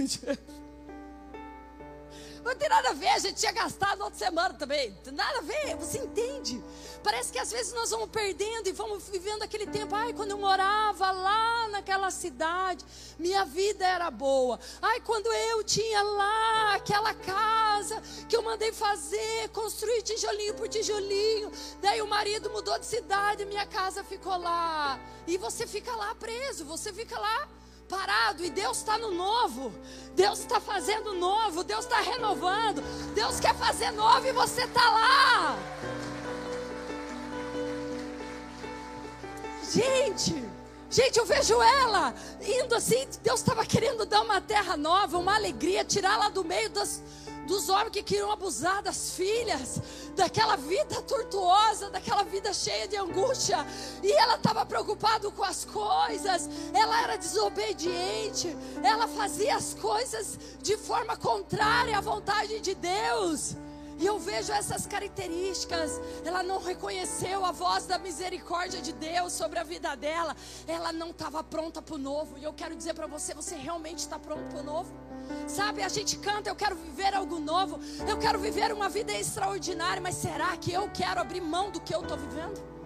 [2.49, 4.95] não tem nada a ver, a gente tinha gastado outra semana também.
[5.13, 6.61] Nada a ver, você entende?
[7.03, 9.95] Parece que às vezes nós vamos perdendo e vamos vivendo aquele tempo.
[9.95, 12.83] Ai, quando eu morava lá naquela cidade,
[13.17, 14.59] minha vida era boa.
[14.81, 21.51] Ai, quando eu tinha lá aquela casa que eu mandei fazer, construir tijolinho por tijolinho.
[21.81, 24.99] Daí o marido mudou de cidade, minha casa ficou lá.
[25.27, 27.47] E você fica lá preso, você fica lá
[27.89, 29.73] parado e Deus está no novo.
[30.15, 32.81] Deus está fazendo novo, Deus está renovando.
[33.15, 35.57] Deus quer fazer novo e você está lá.
[39.71, 40.47] Gente,
[40.89, 43.07] gente, eu vejo ela indo assim.
[43.23, 47.01] Deus estava querendo dar uma terra nova, uma alegria, tirá-la do meio das,
[47.47, 49.81] dos homens que queriam abusar das filhas,
[50.15, 53.65] daquela vida tortuosa, daquela vida cheia de angústia.
[54.03, 60.77] E ela estava preocupada com as coisas, ela era desobediente, ela fazia as coisas de
[60.77, 63.55] forma contrária à vontade de Deus.
[63.99, 65.99] E eu vejo essas características.
[66.23, 70.35] Ela não reconheceu a voz da misericórdia de Deus sobre a vida dela.
[70.65, 72.37] Ela não estava pronta para o novo.
[72.37, 74.91] E eu quero dizer para você: você realmente está pronto para o novo?
[75.47, 80.01] Sabe, a gente canta, eu quero viver algo novo, eu quero viver uma vida extraordinária,
[80.01, 82.78] mas será que eu quero abrir mão do que eu estou vivendo?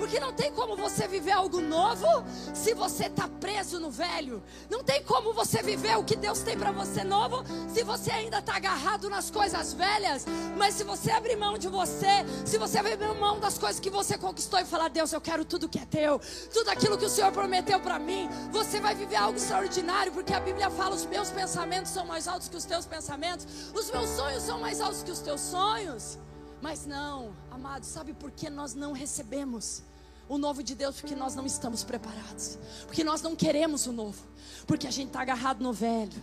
[0.00, 2.06] Porque não tem como você viver algo novo
[2.54, 4.42] se você está preso no velho.
[4.70, 8.38] Não tem como você viver o que Deus tem para você novo se você ainda
[8.38, 10.24] está agarrado nas coisas velhas.
[10.56, 14.16] Mas se você abrir mão de você, se você abrir mão das coisas que você
[14.16, 16.18] conquistou e falar, Deus, eu quero tudo que é teu,
[16.50, 20.40] tudo aquilo que o Senhor prometeu para mim, você vai viver algo extraordinário, porque a
[20.40, 24.42] Bíblia fala: os meus pensamentos são mais altos que os teus pensamentos, os meus sonhos
[24.44, 26.18] são mais altos que os teus sonhos.
[26.62, 29.82] Mas não, amados, sabe por que nós não recebemos?
[30.30, 34.22] O novo de Deus porque nós não estamos preparados, porque nós não queremos o novo,
[34.64, 36.22] porque a gente está agarrado no velho,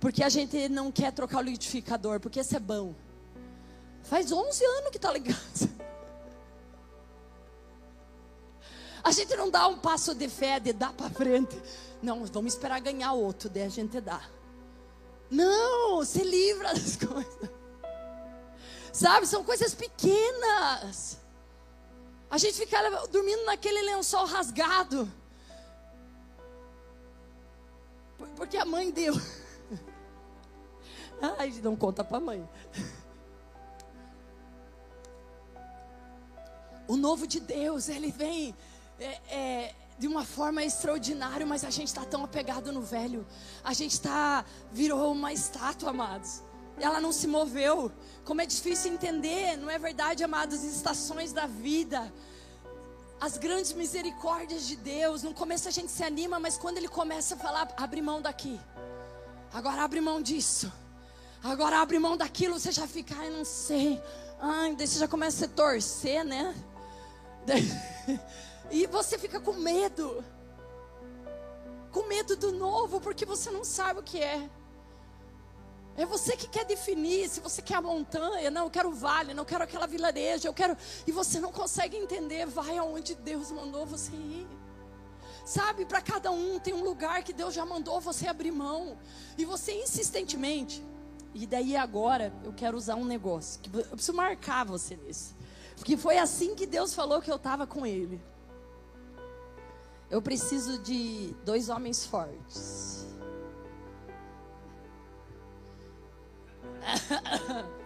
[0.00, 2.92] porque a gente não quer trocar o liquidificador, porque esse é bom.
[4.02, 5.38] Faz 11 anos que está ligado.
[9.02, 11.58] A gente não dá um passo de fé de dar para frente.
[12.02, 14.20] Não, vamos esperar ganhar outro, daí a gente dá.
[15.30, 17.50] Não, se livra das coisas.
[18.92, 21.19] Sabe, são coisas pequenas.
[22.30, 25.10] A gente fica dormindo naquele lençol rasgado.
[28.36, 29.14] Porque a mãe deu.
[31.38, 32.48] Ai, não conta para a mãe.
[36.86, 38.54] O novo de Deus, ele vem
[38.98, 43.26] é, é, de uma forma extraordinária, mas a gente está tão apegado no velho.
[43.62, 46.42] A gente está, virou uma estátua, amados.
[46.80, 47.92] Ela não se moveu.
[48.24, 50.58] Como é difícil entender, não é verdade, amados?
[50.58, 52.12] As estações da vida,
[53.20, 55.22] as grandes misericórdias de Deus.
[55.22, 58.58] No começo a gente se anima, mas quando ele começa a falar, abre mão daqui.
[59.52, 60.72] Agora abre mão disso.
[61.42, 64.00] Agora abre mão daquilo, você já fica, ai, não sei.
[64.40, 66.54] Ai, daí você já começa a se torcer, né?
[68.72, 70.24] E você fica com medo.
[71.90, 74.48] Com medo do novo, porque você não sabe o que é.
[75.96, 79.34] É você que quer definir se você quer a montanha, não, eu quero o vale,
[79.34, 80.76] não quero aquela vilareja, eu quero.
[81.06, 84.46] E você não consegue entender, vai aonde Deus mandou você ir.
[85.44, 88.96] Sabe, para cada um tem um lugar que Deus já mandou você abrir mão.
[89.36, 90.82] E você insistentemente.
[91.34, 93.60] E daí agora eu quero usar um negócio.
[93.60, 95.34] Que eu preciso marcar você nisso.
[95.76, 98.22] Porque foi assim que Deus falou que eu estava com ele.
[100.10, 103.06] Eu preciso de dois homens fortes.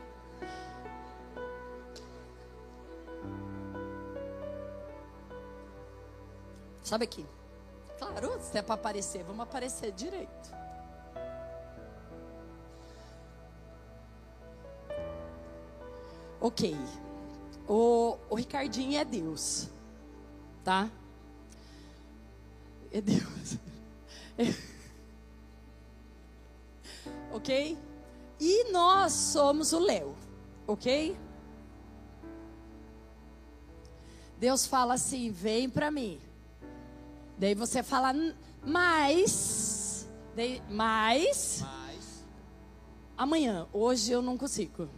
[6.82, 7.26] Sabe aqui?
[7.98, 10.54] Claro, se é para aparecer, vamos aparecer direito.
[16.40, 16.76] Ok.
[17.66, 19.70] O, o Ricardinho é Deus.
[20.62, 20.90] Tá?
[22.92, 23.58] É Deus.
[24.38, 24.44] É.
[27.32, 27.76] Ok?
[28.38, 30.14] E nós somos o Léo,
[30.66, 31.16] ok?
[34.38, 36.20] Deus fala assim: vem para mim.
[37.38, 38.14] Daí você fala,
[38.62, 42.24] mas, daí, mas, mas,
[43.16, 44.88] amanhã, hoje eu não consigo.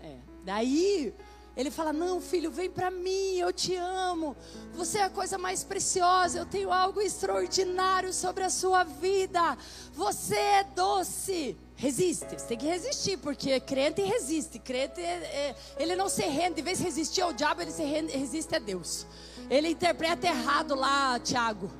[0.00, 0.18] É.
[0.44, 1.14] Daí
[1.56, 4.36] ele fala: Não, filho, vem para mim, eu te amo.
[4.74, 6.38] Você é a coisa mais preciosa.
[6.38, 9.56] Eu tenho algo extraordinário sobre a sua vida.
[9.92, 11.56] Você é doce.
[11.76, 14.58] Resiste, você tem que resistir, porque crente resiste.
[14.58, 16.60] Crente, é, é, ele não se rende.
[16.60, 19.06] Em vez de resistir ao diabo, ele se rende, resiste a Deus.
[19.50, 21.70] Ele interpreta errado lá, Tiago.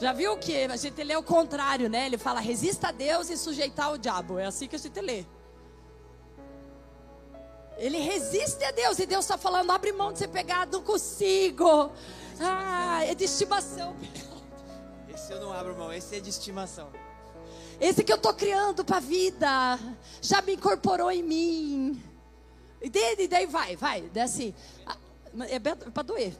[0.00, 2.06] Já viu que a gente lê o contrário, né?
[2.06, 4.38] Ele fala: resista a Deus e sujeitar o diabo.
[4.38, 5.24] É assim que a gente lê.
[7.78, 8.98] Ele resiste a Deus.
[8.98, 11.92] E Deus está falando: abre mão de ser pegado, não consigo.
[12.40, 13.96] Ah, é de estimação.
[15.08, 16.90] Esse eu não abro mão, esse é de estimação.
[17.80, 19.78] Esse que eu estou criando para a vida.
[20.20, 22.02] Já me incorporou em mim.
[22.82, 24.02] E daí, daí vai, vai.
[24.12, 24.54] Daí assim.
[25.48, 26.36] É para doer.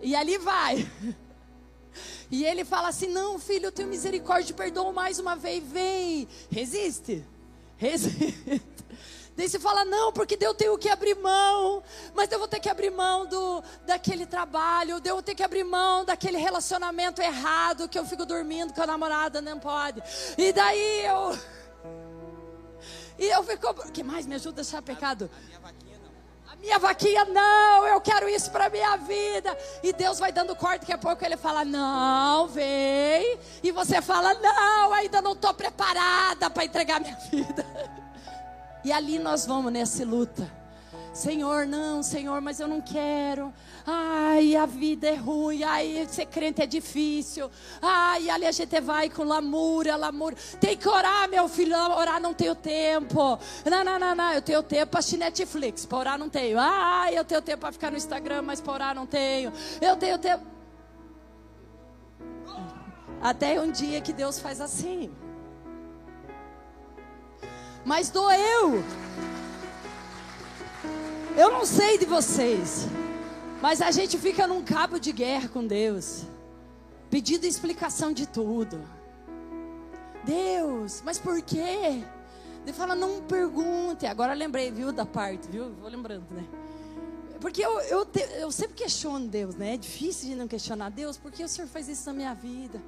[0.00, 0.86] E ali vai.
[2.30, 6.26] E ele fala assim: Não, filho, eu tenho misericórdia, perdoa mais uma vez, vem.
[6.50, 7.24] Resiste.
[7.76, 8.62] Resiste.
[9.34, 11.82] Daí você fala, não, porque eu tenho que abrir mão,
[12.14, 15.64] mas eu vou ter que abrir mão do, daquele trabalho, eu vou ter que abrir
[15.64, 20.02] mão daquele relacionamento errado que eu fico dormindo com a namorada, não pode.
[20.36, 21.38] E daí eu.
[23.18, 25.30] E eu fico, o que mais me ajuda a achar pecado?
[26.50, 29.56] A minha vaquinha não, eu quero isso para minha vida.
[29.82, 33.38] E Deus vai dando corte, daqui a pouco ele fala: "Não, vem".
[33.62, 38.01] E você fala: "Não, ainda não estou preparada para entregar minha vida".
[38.84, 40.62] E ali nós vamos nessa luta.
[41.12, 43.52] Senhor, não, Senhor, mas eu não quero.
[43.86, 45.62] Ai, a vida é ruim.
[45.62, 47.50] Ai, ser crente é difícil.
[47.82, 50.38] Ai, ali a gente vai com lamúria, lamúria.
[50.58, 51.76] Tem que orar, meu filho.
[51.76, 53.38] Orar não tenho tempo.
[53.70, 54.32] Não, não, não, não.
[54.32, 55.84] Eu tenho tempo para assistir Netflix.
[55.84, 56.58] Para orar não tenho.
[56.58, 59.52] Ai, eu tenho tempo para ficar no Instagram, mas para orar não tenho.
[59.82, 60.46] Eu tenho tempo.
[63.20, 65.10] Até um dia que Deus faz assim.
[67.84, 68.82] Mas doeu.
[71.36, 72.86] Eu não sei de vocês,
[73.60, 76.24] mas a gente fica num cabo de guerra com Deus,
[77.08, 78.80] pedindo explicação de tudo.
[80.24, 82.02] Deus, mas por quê?
[82.64, 84.06] Ele fala, não pergunte.
[84.06, 85.72] Agora lembrei, viu, da parte, viu?
[85.80, 86.44] Vou lembrando, né?
[87.40, 89.74] Porque eu, eu, te, eu sempre questiono Deus, né?
[89.74, 92.80] É difícil de não questionar Deus, porque o Senhor faz isso na minha vida?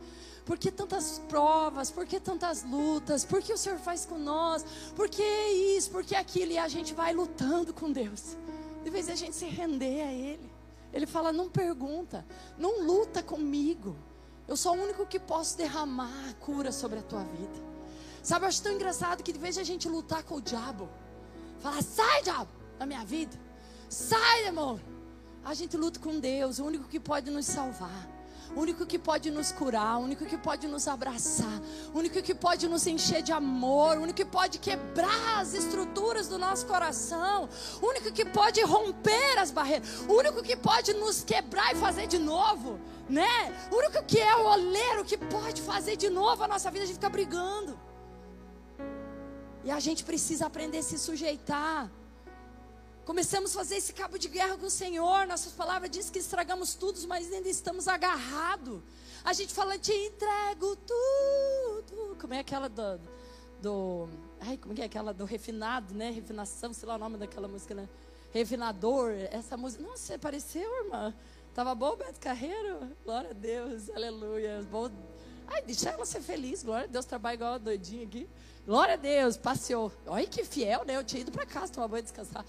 [0.45, 1.91] Por que tantas provas?
[1.91, 3.25] Por que tantas lutas?
[3.25, 4.65] Por que o Senhor faz com nós?
[4.95, 5.91] Por que isso?
[5.91, 6.53] Por que aquilo?
[6.53, 8.37] E a gente vai lutando com Deus.
[8.83, 10.53] De vez a gente se render a Ele.
[10.93, 12.27] Ele fala: não pergunta,
[12.59, 13.97] não luta comigo.
[14.47, 17.75] Eu sou o único que posso derramar a cura sobre a tua vida.
[18.23, 20.91] Sabe, eu acho tão engraçado que de vez a gente lutar com o diabo,
[21.59, 23.35] falar: sai, diabo, da minha vida.
[23.89, 24.85] Sai, demônio.
[25.43, 28.14] A gente luta com Deus, o único que pode nos salvar
[28.55, 31.61] o único que pode nos curar, o único que pode nos abraçar,
[31.93, 36.29] o único que pode nos encher de amor, o único que pode quebrar as estruturas
[36.29, 37.49] do nosso coração,
[37.83, 42.07] o único que pode romper as barreiras, o único que pode nos quebrar e fazer
[42.07, 42.79] de novo,
[43.09, 43.69] né?
[43.71, 46.87] O único que é o oleiro que pode fazer de novo a nossa vida, a
[46.87, 47.79] gente fica brigando.
[49.65, 51.91] E a gente precisa aprender a se sujeitar.
[53.05, 55.27] Começamos a fazer esse cabo de guerra com o Senhor.
[55.27, 58.81] Nossas palavras dizem que estragamos tudo, mas ainda estamos agarrados.
[59.23, 62.17] A gente fala, te entrego tudo.
[62.19, 62.99] Como é aquela do.
[63.61, 64.09] do
[64.41, 66.11] ai, como é aquela do refinado, né?
[66.11, 67.87] Refinação, sei lá o nome daquela música, né?
[68.33, 69.11] Refinador.
[69.31, 69.85] Essa música.
[69.85, 71.15] Nossa, apareceu, irmã.
[71.55, 72.91] Tava bom, Beto Carreiro?
[73.05, 74.67] Glória a Deus, aleluia.
[74.71, 74.91] Bom.
[75.47, 76.63] Ai, deixa ela ser feliz.
[76.63, 78.27] Glória a Deus, trabalha igual a doidinha aqui.
[78.65, 79.93] Glória a Deus, passeou.
[80.07, 80.97] Olha que fiel, né?
[80.97, 82.47] Eu tinha ido para casa tomar banho e descansar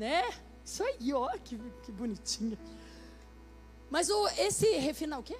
[0.00, 0.22] né?
[0.64, 2.58] Isso aí, ó, que, que bonitinha.
[3.90, 5.38] Mas o, esse refinar o quê?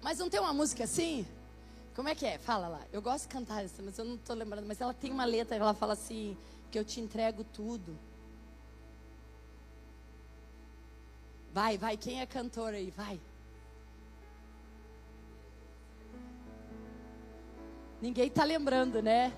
[0.00, 1.26] Mas não tem uma música assim?
[1.96, 2.38] Como é que é?
[2.38, 2.80] Fala lá.
[2.92, 4.66] Eu gosto de cantar essa, mas eu não estou lembrando.
[4.68, 6.36] Mas ela tem uma letra, ela fala assim,
[6.70, 7.98] que eu te entrego tudo.
[11.52, 12.90] Vai, vai, quem é cantor aí?
[12.90, 13.18] Vai.
[18.00, 19.36] Ninguém está lembrando, né?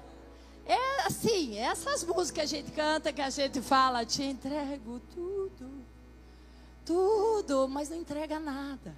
[0.69, 5.71] É assim, essas músicas que a gente canta, que a gente fala, te entrego tudo,
[6.85, 8.95] tudo, mas não entrega nada.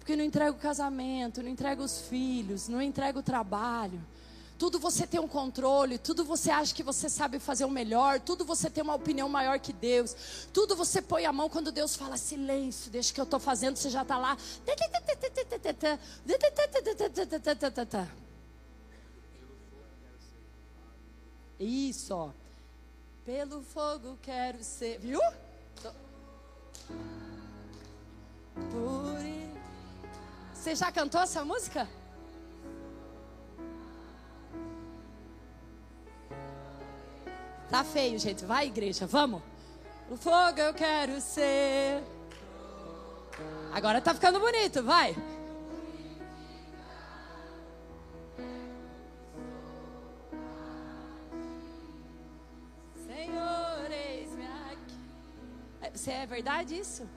[0.00, 4.04] Porque não entrega o casamento, não entrega os filhos, não entrega o trabalho.
[4.58, 8.44] Tudo você tem um controle, tudo você acha que você sabe fazer o melhor, tudo
[8.44, 10.16] você tem uma opinião maior que Deus,
[10.52, 13.90] tudo você põe a mão quando Deus fala silêncio, deixa que eu estou fazendo, você
[13.90, 14.36] já está lá.
[21.58, 22.30] Isso, ó.
[23.24, 24.98] Pelo fogo quero ser.
[24.98, 25.20] Viu?
[28.70, 29.16] Por...
[30.54, 31.88] Você já cantou essa música?
[37.70, 38.44] Tá feio, gente.
[38.44, 39.42] Vai, igreja, vamos.
[40.10, 42.02] O fogo eu quero ser.
[43.72, 45.16] Agora tá ficando bonito, vai.
[55.96, 57.08] Você é verdade isso?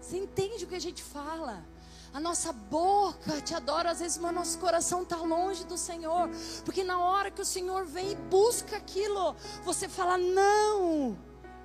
[0.00, 1.66] Você entende o que a gente fala?
[2.14, 6.30] A nossa boca te adora, às vezes, mas nosso coração está longe do Senhor.
[6.64, 9.34] Porque na hora que o Senhor vem e busca aquilo,
[9.64, 11.18] você fala: Não,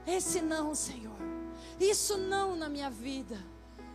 [0.07, 1.17] esse não, Senhor.
[1.79, 3.37] Isso não na minha vida.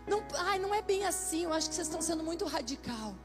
[0.07, 1.43] Não, ai, não é bem assim.
[1.45, 3.17] Eu acho que vocês estão sendo muito radical.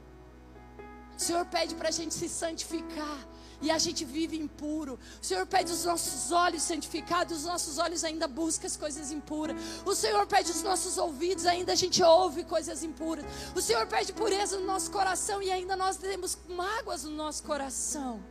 [1.16, 3.28] O Senhor pede para a gente se santificar
[3.62, 5.00] e a gente vive impuro.
[5.22, 9.58] O Senhor pede os nossos olhos santificados, os nossos olhos ainda buscam as coisas impuras.
[9.86, 13.26] O Senhor pede os nossos ouvidos, ainda a gente ouve coisas impuras.
[13.56, 18.24] O Senhor pede pureza no nosso coração e ainda nós temos mágoas no nosso coração.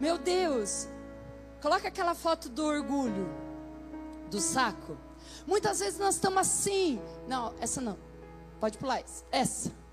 [0.00, 0.88] Meu Deus,
[1.62, 3.28] coloca aquela foto do orgulho,
[4.30, 4.96] do saco.
[5.46, 7.00] Muitas vezes nós estamos assim.
[7.28, 7.96] Não, essa não.
[8.60, 9.24] Pode pular essa.
[9.30, 9.86] Essa.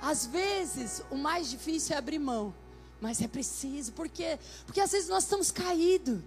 [0.00, 2.54] Às vezes, o mais difícil é abrir mão,
[3.00, 6.20] mas é preciso, porque porque às vezes nós estamos caídos,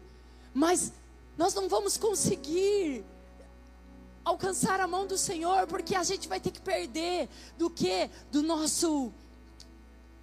[0.53, 0.91] mas
[1.38, 3.03] nós não vamos conseguir
[4.24, 8.09] alcançar a mão do Senhor, porque a gente vai ter que perder do que?
[8.32, 9.11] Do nosso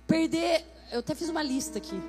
[0.07, 2.01] perder, eu até fiz uma lista aqui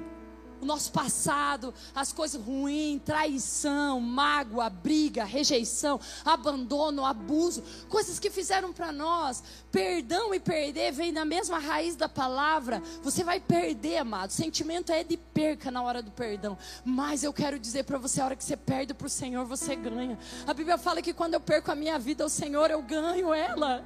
[0.62, 8.72] o nosso passado, as coisas ruins, traição, mágoa, briga, rejeição, abandono, abuso, coisas que fizeram
[8.72, 9.43] para nós.
[9.72, 12.82] Perdão e perder vem da mesma raiz da palavra.
[13.01, 14.30] Você vai perder, amado.
[14.30, 16.57] O sentimento é de perca na hora do perdão.
[16.86, 19.76] Mas eu quero dizer para você, a hora que você perde para o Senhor, você
[19.76, 20.18] ganha.
[20.45, 23.84] A Bíblia fala que quando eu perco a minha vida ao Senhor, eu ganho ela.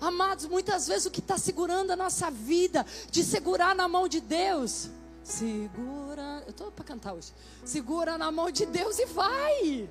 [0.00, 4.20] Amados, muitas vezes o que está segurando a nossa vida, de segurar na mão de
[4.20, 4.90] Deus,
[5.24, 7.32] Segura, eu estou para cantar hoje.
[7.64, 9.88] Segura na mão de Deus e vai.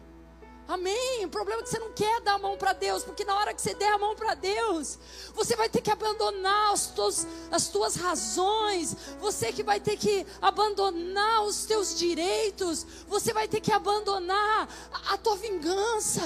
[0.68, 1.26] Amém.
[1.26, 3.52] O problema é que você não quer dar a mão para Deus, porque na hora
[3.52, 5.00] que você der a mão para Deus,
[5.34, 11.44] você vai ter que abandonar tuas, as tuas razões, você que vai ter que abandonar
[11.46, 16.22] os teus direitos, você vai ter que abandonar a, a tua vingança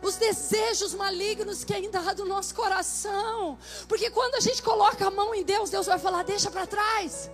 [0.00, 3.58] os desejos malignos que ainda há do nosso coração.
[3.88, 7.30] Porque quando a gente coloca a mão em Deus, Deus vai falar: deixa para trás.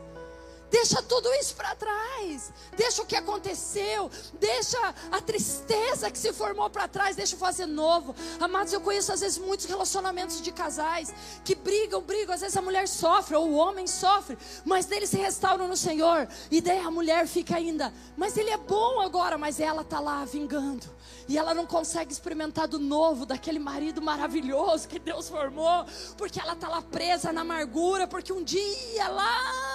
[0.75, 2.53] Deixa tudo isso para trás.
[2.77, 4.11] Deixa o que aconteceu.
[4.41, 7.15] Deixa a tristeza que se formou para trás.
[7.15, 8.13] Deixa fazer novo.
[8.41, 11.15] Amados, eu conheço às vezes muitos relacionamentos de casais
[11.45, 12.35] que brigam, brigam.
[12.35, 16.27] Às vezes a mulher sofre ou o homem sofre, mas eles se restauram no Senhor.
[16.51, 20.25] E daí a mulher fica ainda, mas ele é bom agora, mas ela está lá
[20.25, 20.87] vingando.
[21.29, 26.55] E ela não consegue experimentar do novo, daquele marido maravilhoso que Deus formou, porque ela
[26.55, 29.74] está lá presa na amargura, porque um dia lá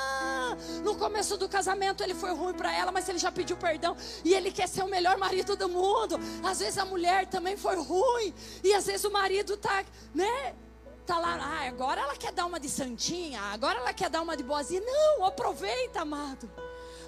[0.83, 4.33] no começo do casamento ele foi ruim para ela, mas ele já pediu perdão e
[4.33, 6.19] ele quer ser o melhor marido do mundo.
[6.43, 8.33] Às vezes a mulher também foi ruim
[8.63, 9.83] e às vezes o marido tá,
[10.13, 10.55] né?
[11.05, 14.37] Tá lá, ah, agora ela quer dar uma de santinha, agora ela quer dar uma
[14.37, 14.81] de boazinha.
[14.81, 16.47] Não, aproveita, amado.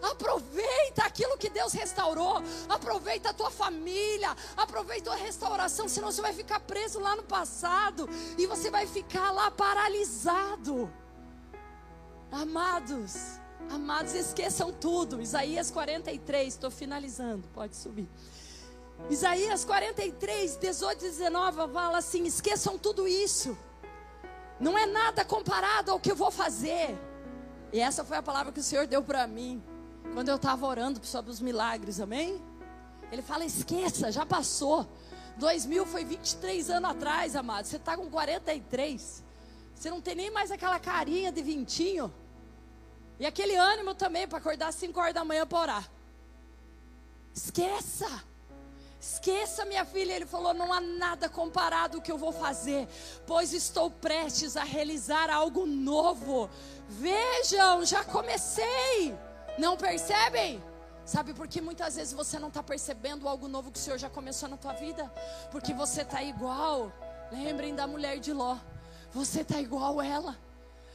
[0.01, 2.41] Aproveita aquilo que Deus restaurou.
[2.67, 4.35] Aproveita a tua família.
[4.57, 5.87] Aproveita a restauração.
[5.87, 8.09] Senão você vai ficar preso lá no passado.
[8.37, 10.91] E você vai ficar lá paralisado.
[12.31, 15.21] Amados, amados, esqueçam tudo.
[15.21, 17.45] Isaías 43, estou finalizando.
[17.53, 18.07] Pode subir.
[19.09, 23.57] Isaías 43, 18 e 19 fala assim: esqueçam tudo isso.
[24.61, 26.97] Não é nada comparado ao que eu vou fazer.
[27.73, 29.61] E essa foi a palavra que o Senhor deu para mim.
[30.13, 32.41] Quando eu estava orando sobre os milagres, amém?
[33.11, 34.87] Ele fala: esqueça, já passou.
[35.35, 37.65] 2000 foi 23 anos atrás, amado.
[37.65, 39.23] Você está com 43.
[39.75, 42.13] Você não tem nem mais aquela carinha de vintinho.
[43.21, 45.91] E aquele ânimo também para acordar às 5 horas da manhã para orar.
[47.35, 48.09] Esqueça.
[48.99, 50.13] Esqueça, minha filha.
[50.13, 52.87] Ele falou: não há nada comparado ao que eu vou fazer,
[53.27, 56.49] pois estou prestes a realizar algo novo.
[56.89, 59.15] Vejam, já comecei.
[59.55, 60.59] Não percebem?
[61.05, 64.09] Sabe por que muitas vezes você não está percebendo algo novo que o Senhor já
[64.09, 65.13] começou na tua vida?
[65.51, 66.91] Porque você está igual.
[67.31, 68.57] Lembrem da mulher de Ló.
[69.11, 70.35] Você está igual ela.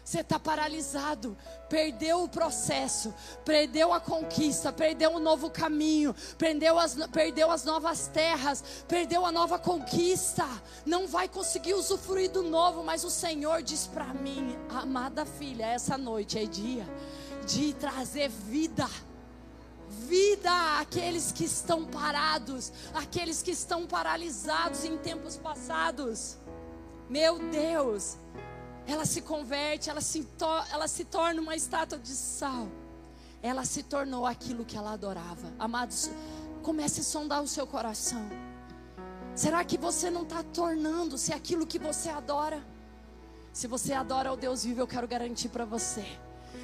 [0.07, 1.37] Você está paralisado,
[1.69, 3.13] perdeu o processo,
[3.45, 9.27] perdeu a conquista, perdeu o um novo caminho, perdeu as, perdeu as novas terras, perdeu
[9.27, 10.47] a nova conquista.
[10.85, 15.99] Não vai conseguir usufruir do novo, mas o Senhor diz para mim, amada filha, essa
[15.99, 16.87] noite é dia
[17.45, 18.89] de trazer vida.
[19.89, 26.37] Vida àqueles que estão parados, aqueles que estão paralisados em tempos passados.
[27.09, 28.17] Meu Deus,
[28.87, 30.27] ela se converte, ela se,
[30.73, 32.69] ela se torna uma estátua de sal.
[33.43, 35.53] Ela se tornou aquilo que ela adorava.
[35.59, 36.11] Amados,
[36.63, 38.23] comece a sondar o seu coração.
[39.35, 42.65] Será que você não está tornando-se aquilo que você adora?
[43.53, 46.05] Se você adora o Deus vivo, eu quero garantir para você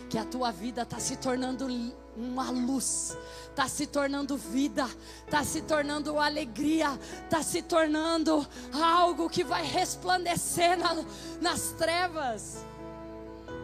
[0.08, 1.68] que a tua vida está se tornando
[2.16, 3.16] uma luz,
[3.50, 4.88] está se tornando vida,
[5.24, 11.04] está se tornando alegria, está se tornando algo que vai resplandecer na,
[11.40, 12.64] nas trevas.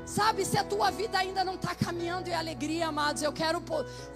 [0.09, 3.63] Sabe, se a tua vida ainda não está caminhando em alegria, amados, eu quero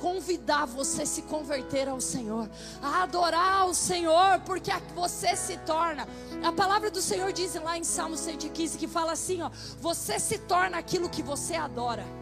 [0.00, 2.48] convidar você a se converter ao Senhor,
[2.80, 6.08] a adorar o Senhor, porque você se torna.
[6.42, 10.38] A palavra do Senhor diz lá em Salmo 115 que fala assim: ó, você se
[10.38, 12.21] torna aquilo que você adora.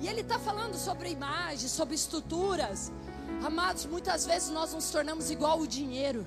[0.00, 2.92] E ele está falando sobre imagens, sobre estruturas.
[3.44, 6.26] Amados, muitas vezes nós nos tornamos igual o dinheiro.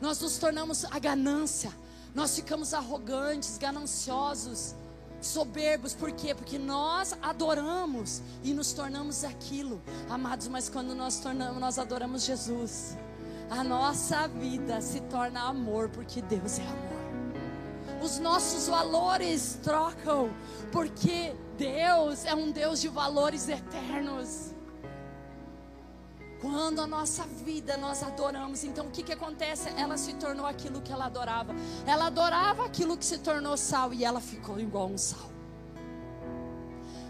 [0.00, 1.72] Nós nos tornamos a ganância.
[2.14, 4.74] Nós ficamos arrogantes, gananciosos,
[5.20, 5.94] soberbos.
[5.94, 6.34] Por quê?
[6.34, 9.82] Porque nós adoramos e nos tornamos aquilo.
[10.08, 12.96] Amados, mas quando nós tornamos, nós adoramos Jesus,
[13.50, 17.05] a nossa vida se torna amor, porque Deus é amor.
[18.06, 20.30] Os nossos valores trocam,
[20.70, 24.54] porque Deus é um Deus de valores eternos.
[26.40, 29.70] Quando a nossa vida nós adoramos, então o que, que acontece?
[29.70, 31.52] Ela se tornou aquilo que ela adorava.
[31.84, 35.28] Ela adorava aquilo que se tornou sal e ela ficou igual um sal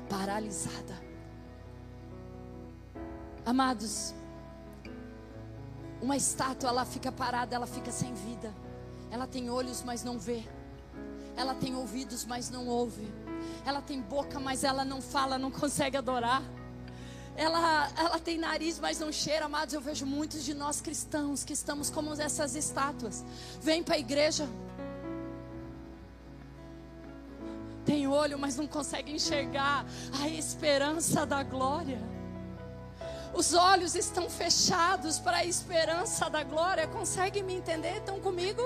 [0.09, 0.97] paralisada.
[3.44, 4.14] Amados,
[6.01, 8.51] uma estátua ela fica parada, ela fica sem vida.
[9.11, 10.56] Ela tem olhos, mas não vê.
[11.37, 13.07] Ela tem ouvidos, mas não ouve.
[13.64, 16.43] Ela tem boca, mas ela não fala, não consegue adorar.
[17.37, 19.74] Ela, ela tem nariz, mas não cheira, amados.
[19.74, 23.22] Eu vejo muitos de nós cristãos que estamos como essas estátuas.
[23.61, 24.49] Vem para a igreja.
[27.84, 29.84] Tem olho, mas não consegue enxergar
[30.20, 32.01] a esperança da glória.
[33.34, 36.89] Os olhos estão fechados para a esperança da glória.
[36.89, 37.99] Consegue me entender?
[37.99, 38.62] Estão comigo?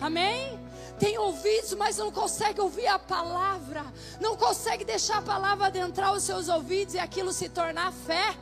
[0.00, 0.58] Amém?
[0.98, 3.84] Tem ouvidos, mas não consegue ouvir a palavra.
[4.20, 8.36] Não consegue deixar a palavra adentrar os seus ouvidos e aquilo se tornar fé.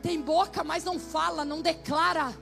[0.00, 2.34] Tem boca, mas não fala, não declara,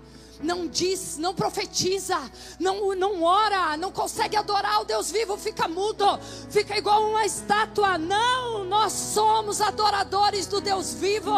[0.42, 2.18] não diz, não profetiza,
[2.58, 6.04] não, não ora, não consegue adorar o Deus vivo, fica mudo,
[6.50, 7.98] fica igual uma estátua.
[7.98, 11.34] Não, nós somos adoradores do Deus vivo.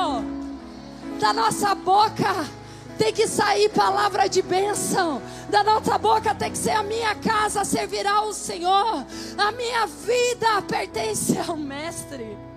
[1.19, 2.62] Da nossa boca
[3.03, 5.21] tem que sair palavra de bênção.
[5.51, 9.05] Da nossa boca tem que ser a minha casa servirá ao Senhor.
[9.37, 12.52] A minha vida pertence ao Mestre.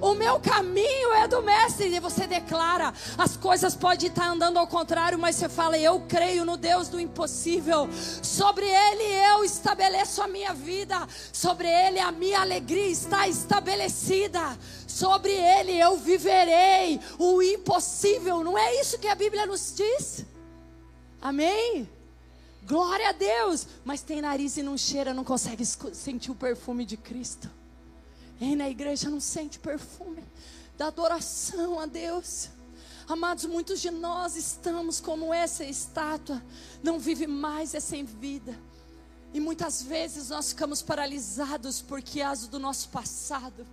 [0.00, 1.94] O meu caminho é do mestre.
[1.94, 6.44] E você declara: as coisas podem estar andando ao contrário, mas você fala: eu creio
[6.44, 7.88] no Deus do impossível.
[8.22, 11.06] Sobre ele eu estabeleço a minha vida.
[11.32, 14.58] Sobre ele a minha alegria está estabelecida.
[14.86, 18.42] Sobre ele eu viverei o impossível.
[18.42, 20.24] Não é isso que a Bíblia nos diz?
[21.20, 21.88] Amém?
[22.66, 23.66] Glória a Deus.
[23.84, 27.59] Mas tem nariz e não cheira, não consegue sentir o perfume de Cristo.
[28.40, 30.24] E na igreja não sente perfume
[30.78, 32.48] da adoração a Deus.
[33.06, 36.42] Amados, muitos de nós estamos como essa estátua,
[36.82, 38.58] não vive mais, é sem vida.
[39.34, 43.66] E muitas vezes nós ficamos paralisados porque as do nosso passado,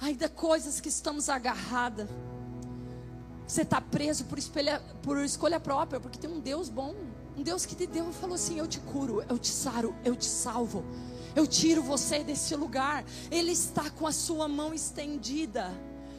[0.00, 2.08] ainda coisas que estamos agarradas.
[3.46, 6.94] Você está preso por, espelha, por escolha própria, porque tem um Deus bom,
[7.36, 10.16] um Deus que te deu e falou assim: Eu te curo, eu te saro, eu
[10.16, 10.84] te salvo.
[11.34, 13.04] Eu tiro você desse lugar.
[13.30, 15.72] Ele está com a sua mão estendida.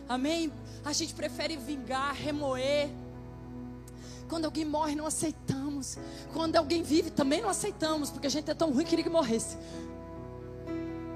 [0.07, 0.51] Amém?
[0.83, 2.89] A gente prefere vingar, remoer.
[4.27, 5.97] Quando alguém morre, não aceitamos.
[6.33, 9.09] Quando alguém vive, também não aceitamos, porque a gente é tão ruim que queria que
[9.09, 9.57] morresse.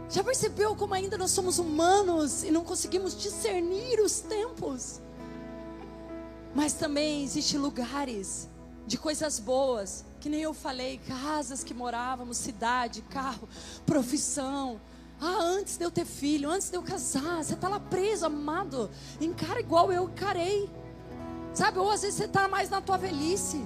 [0.10, 5.00] Já percebeu como ainda nós somos humanos e não conseguimos discernir os tempos?
[6.56, 8.50] Mas também existem lugares
[8.88, 13.47] de coisas boas que nem eu falei, casas que morávamos, cidade, carro,
[13.86, 14.80] profissão.
[15.22, 18.89] Ah, antes de eu ter filho, antes de eu casar, você está lá preso, amado.
[19.20, 20.70] Encara igual eu encarei.
[21.53, 23.65] Sabe, ou às vezes você está mais na tua velhice.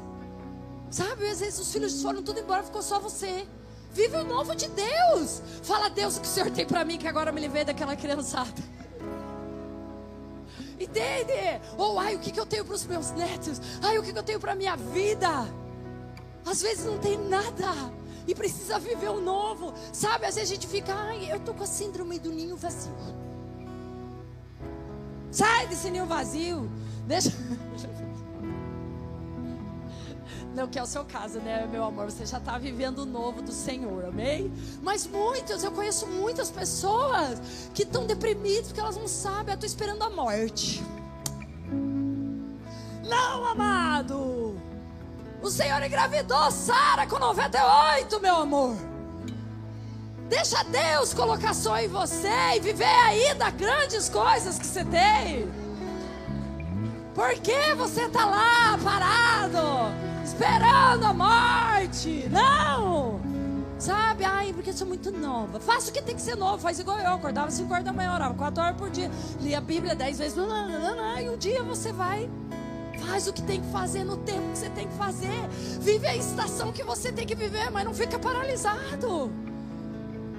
[0.89, 3.47] Sabe, às vezes os filhos foram tudo embora, ficou só você.
[3.91, 5.41] Vive o novo de Deus.
[5.61, 8.61] Fala, Deus, o que o Senhor tem para mim que agora me livrei daquela criançada.
[10.79, 11.61] Entende?
[11.77, 13.61] Ou, ai, o que, que eu tenho para os meus netos?
[13.81, 15.47] Ai, o que, que eu tenho para minha vida?
[16.45, 17.71] Às vezes não tem nada
[18.27, 19.73] e precisa viver o novo.
[19.91, 22.93] Sabe, às vezes a gente fica, ai, eu tô com a síndrome do ninho vazio.
[25.31, 26.69] Sai desse ninho vazio.
[27.07, 27.31] Deixa.
[30.53, 32.11] Não que é o seu caso, né, meu amor?
[32.11, 34.53] Você já está vivendo o novo do Senhor, amém?
[34.83, 37.39] Mas muitos, eu conheço muitas pessoas
[37.73, 40.83] que estão deprimidas porque elas não sabem, eu estou esperando a morte.
[43.03, 44.52] Não, amado.
[45.43, 48.77] O Senhor engravidou Sara com 98, meu amor.
[50.29, 55.51] Deixa Deus colocar só em você e viver ainda grandes coisas que você tem.
[57.13, 62.25] Por que você está lá parado, esperando a morte?
[62.31, 63.19] Não!
[63.77, 64.23] Sabe?
[64.23, 65.59] Ai, porque eu sou muito nova.
[65.59, 66.57] Faça o que tem que ser novo.
[66.57, 67.15] Faz igual eu.
[67.15, 69.11] Acordava 5 horas da manhã, orava 4 horas por dia.
[69.41, 70.37] Lia a Bíblia 10 vezes.
[70.37, 72.29] E um dia você vai
[73.05, 75.47] Faz o que tem que fazer no tempo que você tem que fazer.
[75.79, 79.31] Vive a estação que você tem que viver, mas não fica paralisado.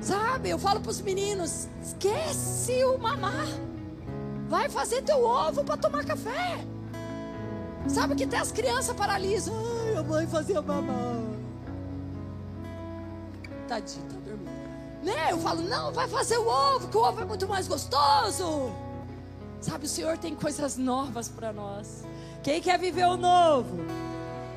[0.01, 0.51] Sabe?
[0.51, 3.47] Eu falo para os meninos: esquece o mamar.
[4.49, 6.59] Vai fazer teu ovo para tomar café.
[7.89, 9.55] Sabe que até as crianças paralisam.
[9.87, 11.21] Ai, a mãe fazia mamar.
[13.69, 15.03] Tadinho, tá dormindo.
[15.03, 15.33] Né?
[15.33, 18.73] Eu falo: não, vai fazer o ovo, que o ovo é muito mais gostoso.
[19.61, 22.05] Sabe, o Senhor tem coisas novas para nós.
[22.45, 23.79] Quem quer viver o novo?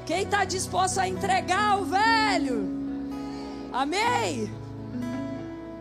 [0.05, 2.67] Quem está disposto a entregar o velho?
[3.71, 4.53] Amém?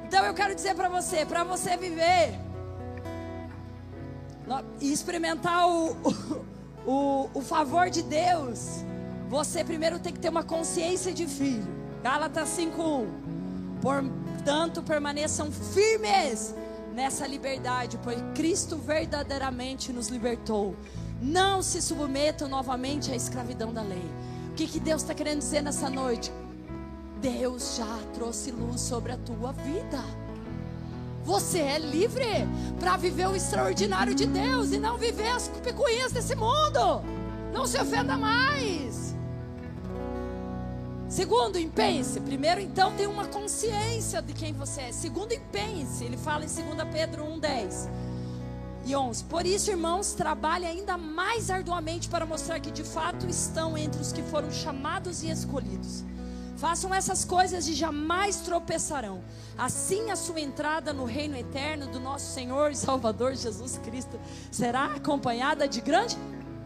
[0.07, 2.39] Então eu quero dizer para você, para você viver
[4.81, 5.97] e experimentar o,
[6.87, 8.85] o, o, o favor de Deus,
[9.29, 11.67] você primeiro tem que ter uma consciência de filho.
[12.05, 13.09] Gálatas 5:1.
[13.83, 16.55] Portanto, permaneçam firmes
[16.95, 20.77] nessa liberdade, pois Cristo verdadeiramente nos libertou.
[21.21, 24.05] Não se submetam novamente à escravidão da lei.
[24.51, 26.31] O que, que Deus está querendo dizer nessa noite?
[27.21, 30.03] Deus já trouxe luz sobre a tua vida.
[31.25, 32.25] Você é livre
[32.79, 37.03] para viver o extraordinário de Deus e não viver as picuinhas desse mundo.
[37.53, 39.15] Não se ofenda mais.
[41.09, 42.21] Segundo, empenhe-se.
[42.21, 44.93] Primeiro, então, tem uma consciência de quem você é.
[44.93, 46.05] Segundo, empenhe-se.
[46.05, 48.06] Ele fala em 2 Pedro 1,10
[48.87, 49.25] e 11.
[49.25, 54.13] Por isso, irmãos, trabalhe ainda mais arduamente para mostrar que de fato estão entre os
[54.13, 56.05] que foram chamados e escolhidos.
[56.57, 59.23] Façam essas coisas e jamais tropeçarão.
[59.59, 64.19] Assim a sua entrada no reino eterno do nosso Senhor e Salvador Jesus Cristo
[64.51, 66.17] será acompanhada de grande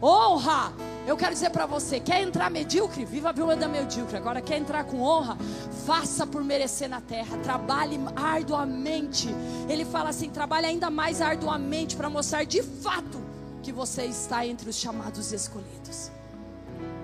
[0.01, 0.73] honra.
[1.05, 3.03] Eu quero dizer para você, quer entrar medíocre?
[3.05, 4.17] Viva a vida medíocre.
[4.17, 5.37] Agora quer entrar com honra?
[5.85, 7.37] Faça por merecer na terra.
[7.39, 9.29] Trabalhe arduamente.
[9.67, 13.19] Ele fala assim: trabalhe ainda mais arduamente para mostrar de fato
[13.63, 16.11] que você está entre os chamados escolhidos.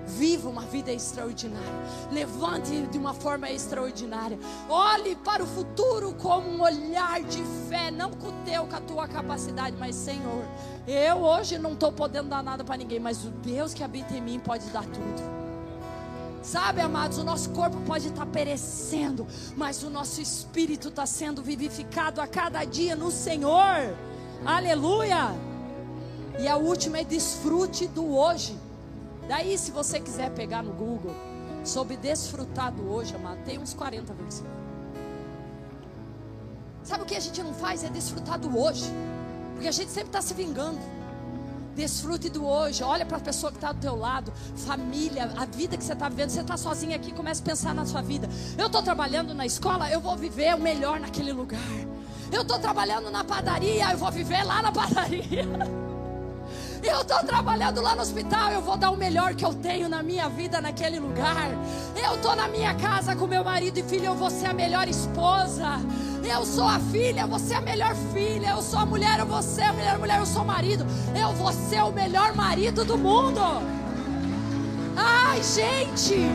[0.08, 1.68] Viva uma vida extraordinária.
[2.10, 4.38] Levante de uma forma extraordinária.
[4.68, 8.80] Olhe para o futuro como um olhar de fé, não com o teu, com a
[8.80, 10.44] tua capacidade, mas Senhor,
[10.86, 14.20] eu hoje não estou podendo dar nada para ninguém, mas o Deus que habita em
[14.20, 15.38] mim pode dar tudo.
[16.42, 22.20] Sabe, amados, o nosso corpo pode estar perecendo, mas o nosso espírito está sendo vivificado
[22.20, 23.94] a cada dia no Senhor.
[24.46, 25.34] Aleluia!
[26.38, 28.56] E a última é desfrute do hoje.
[29.28, 31.14] Daí, se você quiser pegar no Google
[31.62, 34.56] sobre desfrutar do hoje, amado, tem uns 40 versículos.
[36.82, 37.84] Sabe o que a gente não faz?
[37.84, 38.86] É desfrutar do hoje.
[39.52, 40.78] Porque a gente sempre está se vingando.
[41.76, 42.82] Desfrute do hoje.
[42.82, 44.32] Olha para a pessoa que está do teu lado.
[44.56, 46.30] Família, a vida que você está vivendo.
[46.30, 48.26] Você está sozinho aqui, comece a pensar na sua vida.
[48.56, 51.60] Eu estou trabalhando na escola, eu vou viver o melhor naquele lugar.
[52.32, 55.46] Eu estou trabalhando na padaria, eu vou viver lá na padaria.
[56.82, 60.02] Eu estou trabalhando lá no hospital, eu vou dar o melhor que eu tenho na
[60.02, 61.50] minha vida naquele lugar.
[61.96, 64.88] Eu estou na minha casa com meu marido e filho, eu vou ser a melhor
[64.88, 65.80] esposa.
[66.22, 68.50] Eu sou a filha, você é a melhor filha.
[68.50, 70.86] Eu sou a mulher, você é a melhor mulher, eu sou o marido.
[71.18, 73.40] Eu vou ser o melhor marido do mundo.
[74.96, 76.26] Ai, gente.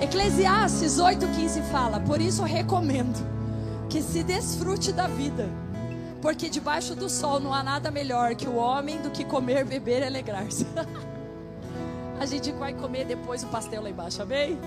[0.00, 3.24] Eclesiastes 8,15 fala: Por isso recomendo
[3.88, 5.48] que se desfrute da vida
[6.26, 10.02] porque debaixo do sol não há nada melhor que o homem do que comer, beber
[10.02, 10.66] e alegrar-se.
[12.18, 14.58] A gente vai comer depois o pastel lá embaixo, amém?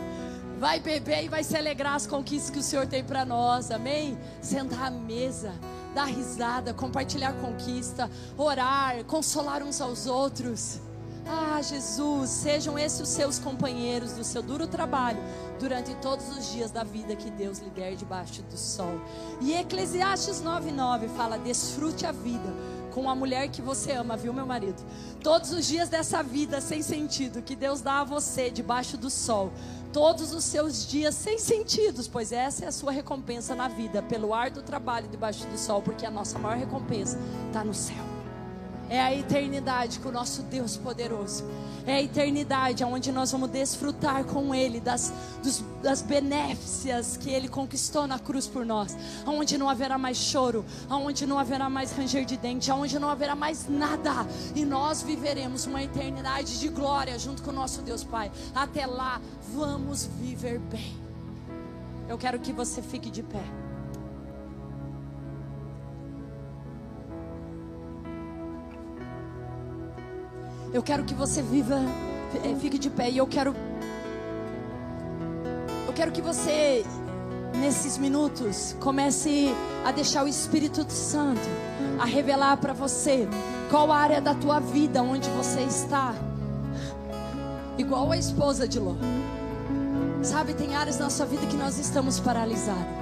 [0.57, 4.17] Vai beber e vai se alegrar as conquistas que o Senhor tem para nós, amém?
[4.41, 5.51] Sentar à mesa,
[5.93, 10.79] dar risada, compartilhar conquista, orar, consolar uns aos outros.
[11.31, 15.19] Ah, Jesus, sejam esses os seus companheiros do seu duro trabalho
[15.59, 18.99] durante todos os dias da vida que Deus lhe der debaixo do sol.
[19.39, 22.51] E Eclesiastes 9:9 fala: "Desfrute a vida
[22.91, 24.83] com a mulher que você ama, viu, meu marido?
[25.21, 29.51] Todos os dias dessa vida sem sentido que Deus dá a você debaixo do sol,
[29.93, 34.33] todos os seus dias sem sentidos, pois essa é a sua recompensa na vida, pelo
[34.33, 37.19] ar do trabalho debaixo do sol, porque a nossa maior recompensa
[37.49, 38.18] está no céu.
[38.89, 41.43] É a eternidade com o nosso Deus poderoso.
[41.85, 45.13] É a eternidade onde nós vamos desfrutar com Ele das,
[45.43, 48.97] dos, das benéficias que Ele conquistou na cruz por nós.
[49.25, 53.35] Onde não haverá mais choro, onde não haverá mais ranger de dente, onde não haverá
[53.35, 54.25] mais nada.
[54.55, 58.31] E nós viveremos uma eternidade de glória junto com o nosso Deus Pai.
[58.55, 59.21] Até lá,
[59.53, 60.97] vamos viver bem.
[62.07, 63.68] Eu quero que você fique de pé.
[70.71, 71.79] Eu quero que você viva,
[72.43, 73.55] eh, fique de pé e eu quero
[75.87, 76.85] eu quero que você
[77.59, 79.53] nesses minutos comece
[79.83, 81.41] a deixar o Espírito Santo
[81.99, 83.27] a revelar para você
[83.69, 86.13] qual área da tua vida onde você está.
[87.77, 88.95] Igual a esposa de Ló.
[90.21, 92.99] Sabe, tem áreas na sua vida que nós estamos paralisados.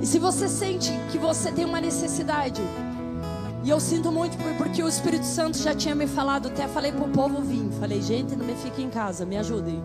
[0.00, 2.62] E se você sente que você tem uma necessidade
[3.64, 7.04] e eu sinto muito porque o Espírito Santo já tinha me falado, até falei para
[7.04, 7.68] o povo vir.
[7.80, 9.82] Falei, gente, não me fique em casa, me ajudem.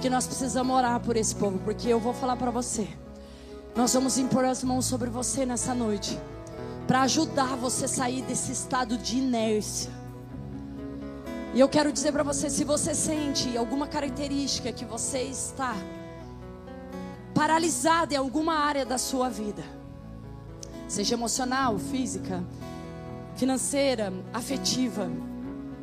[0.00, 2.88] Que nós precisamos orar por esse povo, porque eu vou falar para você.
[3.76, 6.18] Nós vamos impor as mãos sobre você nessa noite,
[6.86, 9.92] para ajudar você a sair desse estado de inércia.
[11.52, 15.74] E eu quero dizer para você, se você sente alguma característica que você está
[17.34, 19.62] paralisado em alguma área da sua vida,
[20.88, 22.42] seja emocional, física,
[23.40, 25.10] financeira, afetiva,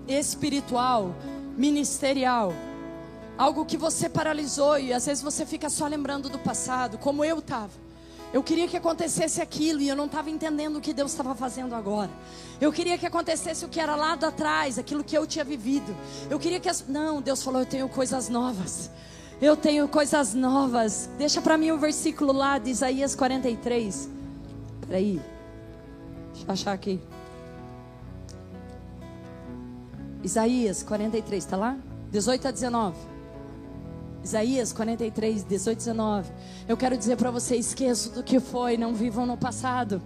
[0.07, 1.15] espiritual,
[1.57, 2.53] ministerial,
[3.35, 7.39] algo que você paralisou e às vezes você fica só lembrando do passado, como eu
[7.39, 7.71] estava.
[8.31, 11.73] Eu queria que acontecesse aquilo e eu não estava entendendo o que Deus estava fazendo
[11.73, 12.11] agora.
[12.61, 15.95] Eu queria que acontecesse o que era lá atrás, aquilo que eu tinha vivido.
[16.29, 16.85] Eu queria que as...
[16.87, 18.91] não, Deus falou, eu tenho coisas novas.
[19.41, 21.09] Eu tenho coisas novas.
[21.17, 24.07] Deixa para mim o versículo lá de Isaías 43.
[24.81, 25.19] Peraí.
[26.33, 27.01] Deixa eu achar aqui.
[30.27, 31.77] Isaías 43, está lá?
[32.11, 32.97] 18 a 19.
[34.21, 36.31] Isaías 43, 18 a 19.
[36.67, 40.01] Eu quero dizer para você: esqueçam do que foi, não vivam no passado.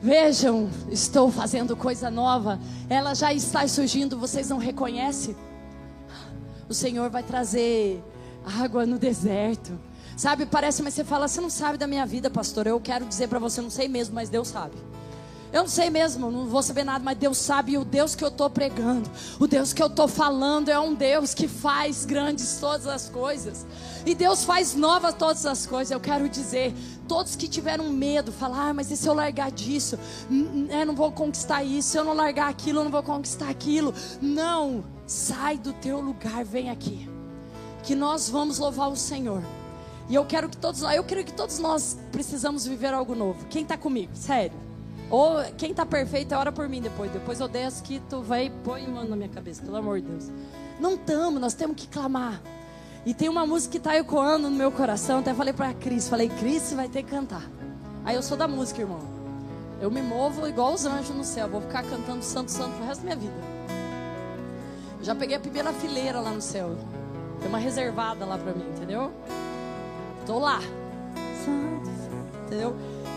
[0.00, 2.58] Vejam, estou fazendo coisa nova.
[2.88, 5.36] Ela já está surgindo, vocês não reconhecem?
[6.66, 8.02] O Senhor vai trazer
[8.62, 9.78] água no deserto.
[10.16, 12.66] Sabe, parece, mas você fala, você não sabe da minha vida, pastor.
[12.66, 14.74] Eu quero dizer para você, não sei mesmo, mas Deus sabe.
[15.54, 17.74] Eu não sei mesmo, não vou saber nada, mas Deus sabe.
[17.74, 20.92] E o Deus que eu estou pregando, o Deus que eu estou falando, é um
[20.92, 23.64] Deus que faz grandes todas as coisas.
[24.04, 25.92] E Deus faz novas todas as coisas.
[25.92, 26.74] Eu quero dizer,
[27.06, 29.96] todos que tiveram medo, falar, ah, mas e se eu largar disso?
[30.28, 31.90] Eu não vou conquistar isso.
[31.90, 33.94] Se eu não largar aquilo, eu não vou conquistar aquilo.
[34.20, 37.08] Não, sai do teu lugar, vem aqui.
[37.84, 39.40] Que nós vamos louvar o Senhor.
[40.08, 43.46] E eu quero que todos, eu creio que todos nós precisamos viver algo novo.
[43.46, 44.10] Quem está comigo?
[44.16, 44.73] Sério.
[45.10, 47.10] Ou quem está perfeito, ora por mim depois.
[47.10, 50.08] Depois eu desço que tu vai e põe mano na minha cabeça, pelo amor de
[50.08, 50.30] Deus.
[50.80, 52.40] Não estamos, nós temos que clamar.
[53.06, 55.18] E tem uma música que está ecoando no meu coração.
[55.18, 57.42] Até falei para a Cris, falei, Cris, vai ter que cantar.
[58.04, 59.00] Aí eu sou da música, irmão.
[59.80, 61.48] Eu me movo igual os anjos no céu.
[61.48, 63.54] Vou ficar cantando Santo Santo pro resto da minha vida.
[65.02, 66.76] Já peguei a primeira fileira lá no céu.
[67.40, 69.12] Tem uma reservada lá para mim, entendeu?
[70.26, 70.60] Tô lá.
[72.46, 72.74] Entendeu?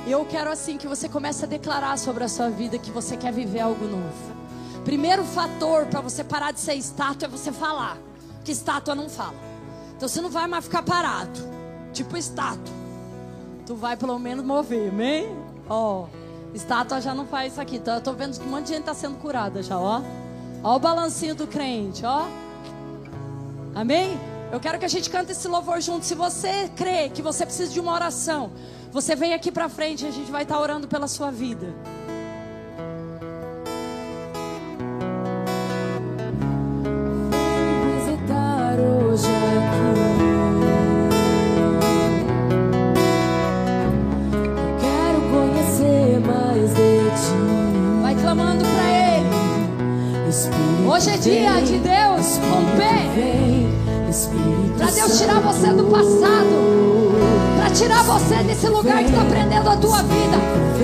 [0.10, 3.34] Eu quero assim que você comece a declarar sobre a sua vida que você quer
[3.34, 4.38] viver algo novo.
[4.86, 7.98] Primeiro fator para você parar de ser estátua é você falar.
[8.46, 9.36] Que estátua não fala.
[9.98, 11.38] Então você não vai mais ficar parado.
[11.92, 12.74] Tipo estátua.
[13.66, 15.36] Tu vai pelo menos mover, amém?
[15.70, 16.06] Ó,
[16.54, 17.76] estátua já não faz isso aqui.
[17.76, 20.02] Então eu tô vendo que um monte de gente tá sendo curada já, ó.
[20.64, 22.26] Ó o balancinho do crente, ó.
[23.76, 24.18] Amém?
[24.52, 26.06] Eu quero que a gente cante esse louvor junto.
[26.06, 28.52] Se você crê que você precisa de uma oração,
[28.92, 31.68] você vem aqui para frente e a gente vai estar tá orando pela sua vida.
[55.58, 57.18] Você do passado.
[57.58, 60.38] Para tirar você desse lugar que está prendendo a tua vida.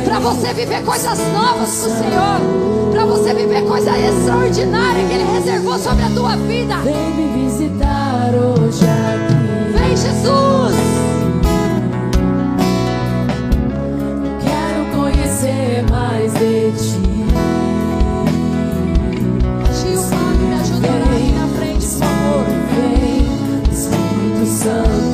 [0.04, 2.92] Para você viver coisas novas com o Senhor.
[2.92, 6.76] Para você viver coisa extraordinária que Ele reservou sobre a tua vida.
[6.78, 9.78] Vem me visitar hoje aqui.
[9.78, 10.76] Vem, Jesus.
[14.44, 17.03] Quero conhecer mais de ti.
[24.64, 25.13] Espírito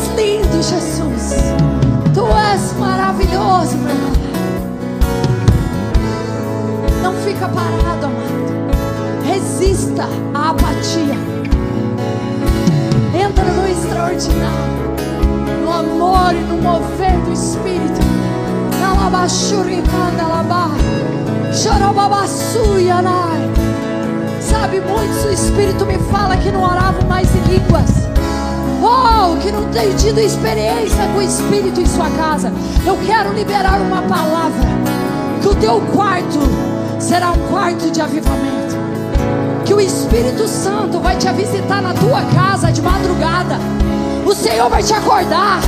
[0.00, 1.34] és lindo, Jesus.
[2.14, 4.30] Tu és maravilhoso, meu Pai.
[7.02, 8.52] Não fica parado, amado.
[9.24, 11.18] Resista à apatia.
[13.14, 14.94] Entra no extraordinário,
[15.64, 18.00] no amor e no mover do Espírito.
[21.52, 23.50] Chorobabassuyanai.
[24.40, 28.09] Sabe, muitos o Espírito me fala que não oravam mais em línguas.
[28.82, 32.50] Oh, que não tem tido experiência com o Espírito em sua casa.
[32.86, 34.68] Eu quero liberar uma palavra.
[35.42, 36.38] Que o teu quarto
[36.98, 38.76] será um quarto de avivamento.
[39.66, 43.58] Que o Espírito Santo vai te visitar na tua casa de madrugada.
[44.24, 45.60] O Senhor vai te acordar.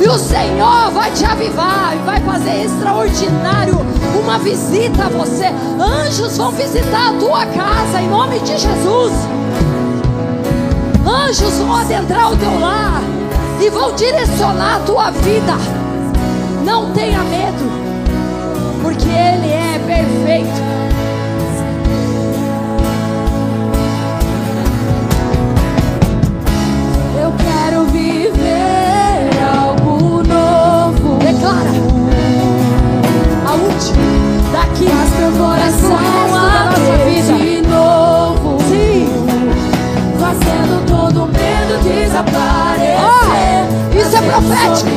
[0.00, 3.78] E o Senhor vai te avivar e vai fazer extraordinário
[4.18, 5.46] uma visita a você.
[5.80, 9.12] Anjos vão visitar a tua casa em nome de Jesus.
[11.06, 13.02] Anjos vão adentrar o teu lar
[13.60, 15.52] e vão direcionar a tua vida.
[16.64, 17.70] Não tenha medo,
[18.82, 20.64] porque Ele é perfeito.
[27.20, 31.18] Eu quero viver algo novo.
[31.18, 31.70] Declara
[33.46, 34.04] a última
[34.52, 36.03] daqui Faz meu coração
[44.54, 44.93] isso é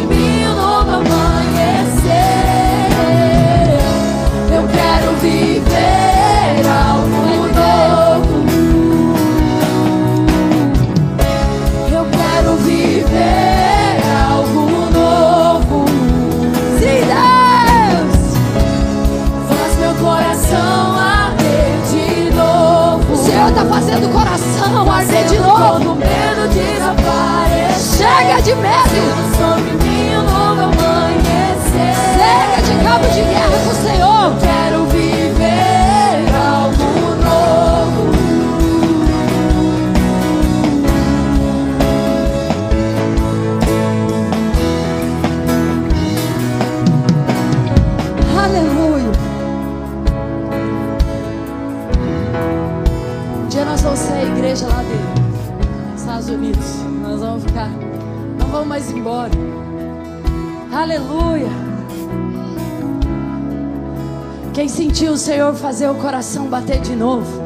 [64.57, 67.43] Quem sentiu o Senhor fazer o coração bater de novo?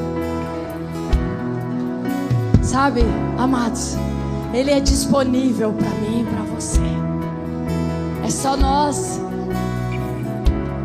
[2.64, 3.02] Sabe,
[3.38, 3.98] amados,
[4.54, 6.80] Ele é disponível para mim e para você.
[8.26, 9.20] É só nós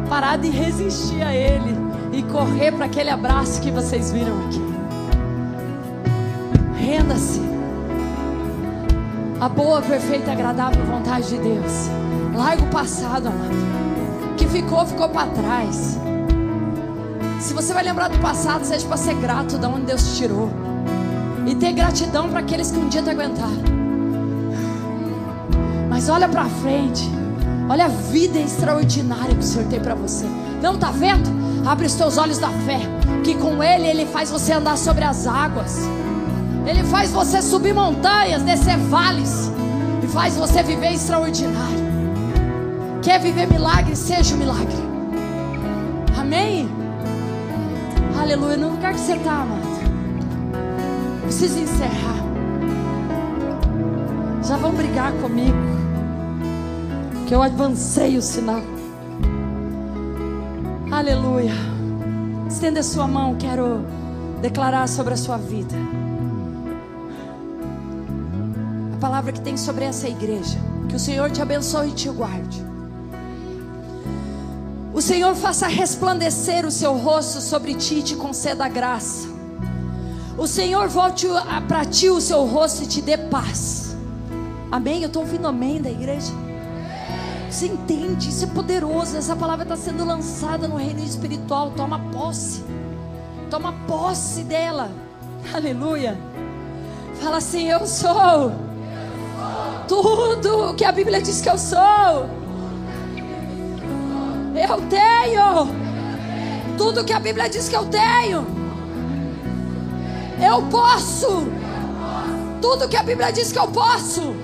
[0.08, 1.76] parar de resistir a Ele
[2.12, 4.62] e correr para aquele abraço que vocês viram aqui.
[6.76, 7.40] Renda-se.
[9.40, 11.88] A boa, perfeita agradável vontade de Deus.
[12.34, 14.32] Larga o passado, amado.
[14.32, 16.04] O que ficou, ficou para trás.
[17.40, 20.50] Se você vai lembrar do passado, seja para ser grato de onde Deus te tirou.
[21.46, 23.76] E ter gratidão para aqueles que um dia te aguentaram.
[25.88, 27.08] Mas olha para frente.
[27.68, 30.26] Olha a vida extraordinária que o Senhor tem para você.
[30.62, 31.28] Não tá vendo?
[31.66, 32.80] Abre os teus olhos da fé,
[33.24, 35.80] que com ele ele faz você andar sobre as águas.
[36.66, 39.50] Ele faz você subir montanhas, descer vales
[40.02, 41.86] e faz você viver extraordinário.
[43.02, 43.94] Quer viver milagre?
[43.94, 44.76] Seja o milagre.
[46.18, 46.75] Amém?
[48.26, 48.56] Aleluia.
[48.56, 49.62] No lugar que você está, amado.
[51.22, 52.16] Preciso encerrar.
[54.42, 55.56] Já vão brigar comigo.
[57.28, 58.62] Que eu avancei o sinal.
[60.90, 61.52] Aleluia.
[62.48, 63.36] Estenda a sua mão.
[63.36, 63.84] Quero
[64.42, 65.76] declarar sobre a sua vida.
[68.92, 70.58] a palavra que tem sobre essa igreja.
[70.88, 72.60] Que o Senhor te abençoe e te guarde.
[75.06, 79.28] Senhor faça resplandecer o seu rosto sobre ti e te conceda graça.
[80.36, 81.28] O Senhor volte
[81.68, 83.96] para ti o seu rosto e te dê paz.
[84.68, 85.02] Amém?
[85.02, 86.32] Eu estou ouvindo amém da igreja.
[87.48, 88.30] Você entende?
[88.30, 89.16] Isso é poderoso.
[89.16, 91.70] Essa palavra está sendo lançada no reino espiritual.
[91.76, 92.64] Toma posse.
[93.48, 94.90] Toma posse dela.
[95.54, 96.18] Aleluia.
[97.22, 98.50] Fala assim: Eu sou
[99.86, 102.35] tudo que a Bíblia diz que eu sou.
[104.68, 105.68] Eu tenho
[106.76, 108.46] tudo que a Bíblia diz que eu tenho.
[110.40, 111.46] Eu posso
[112.60, 114.34] tudo que a Bíblia diz que eu posso.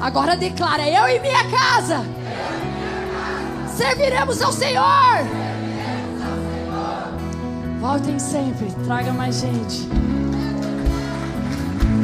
[0.00, 2.04] Agora declara: Eu e minha casa
[3.76, 5.26] serviremos ao Senhor.
[7.80, 9.88] Voltem sempre, traga mais gente.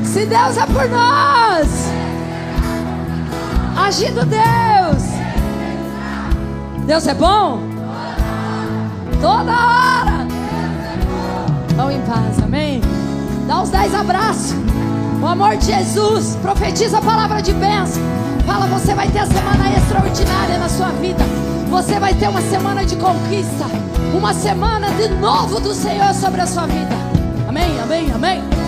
[0.05, 1.69] Se Deus é por nós,
[3.77, 5.18] agindo Deus,
[6.89, 7.61] Deus é bom
[9.21, 10.27] toda hora.
[11.77, 12.81] Vão em paz, amém?
[13.47, 14.55] Dá uns dez abraços.
[15.21, 18.03] O amor de Jesus, profetiza a palavra de bênção.
[18.47, 21.23] Fala, você vai ter a semana extraordinária na sua vida.
[21.69, 23.67] Você vai ter uma semana de conquista.
[24.17, 26.97] Uma semana de novo do Senhor sobre a sua vida.
[27.47, 28.68] Amém, amém, amém.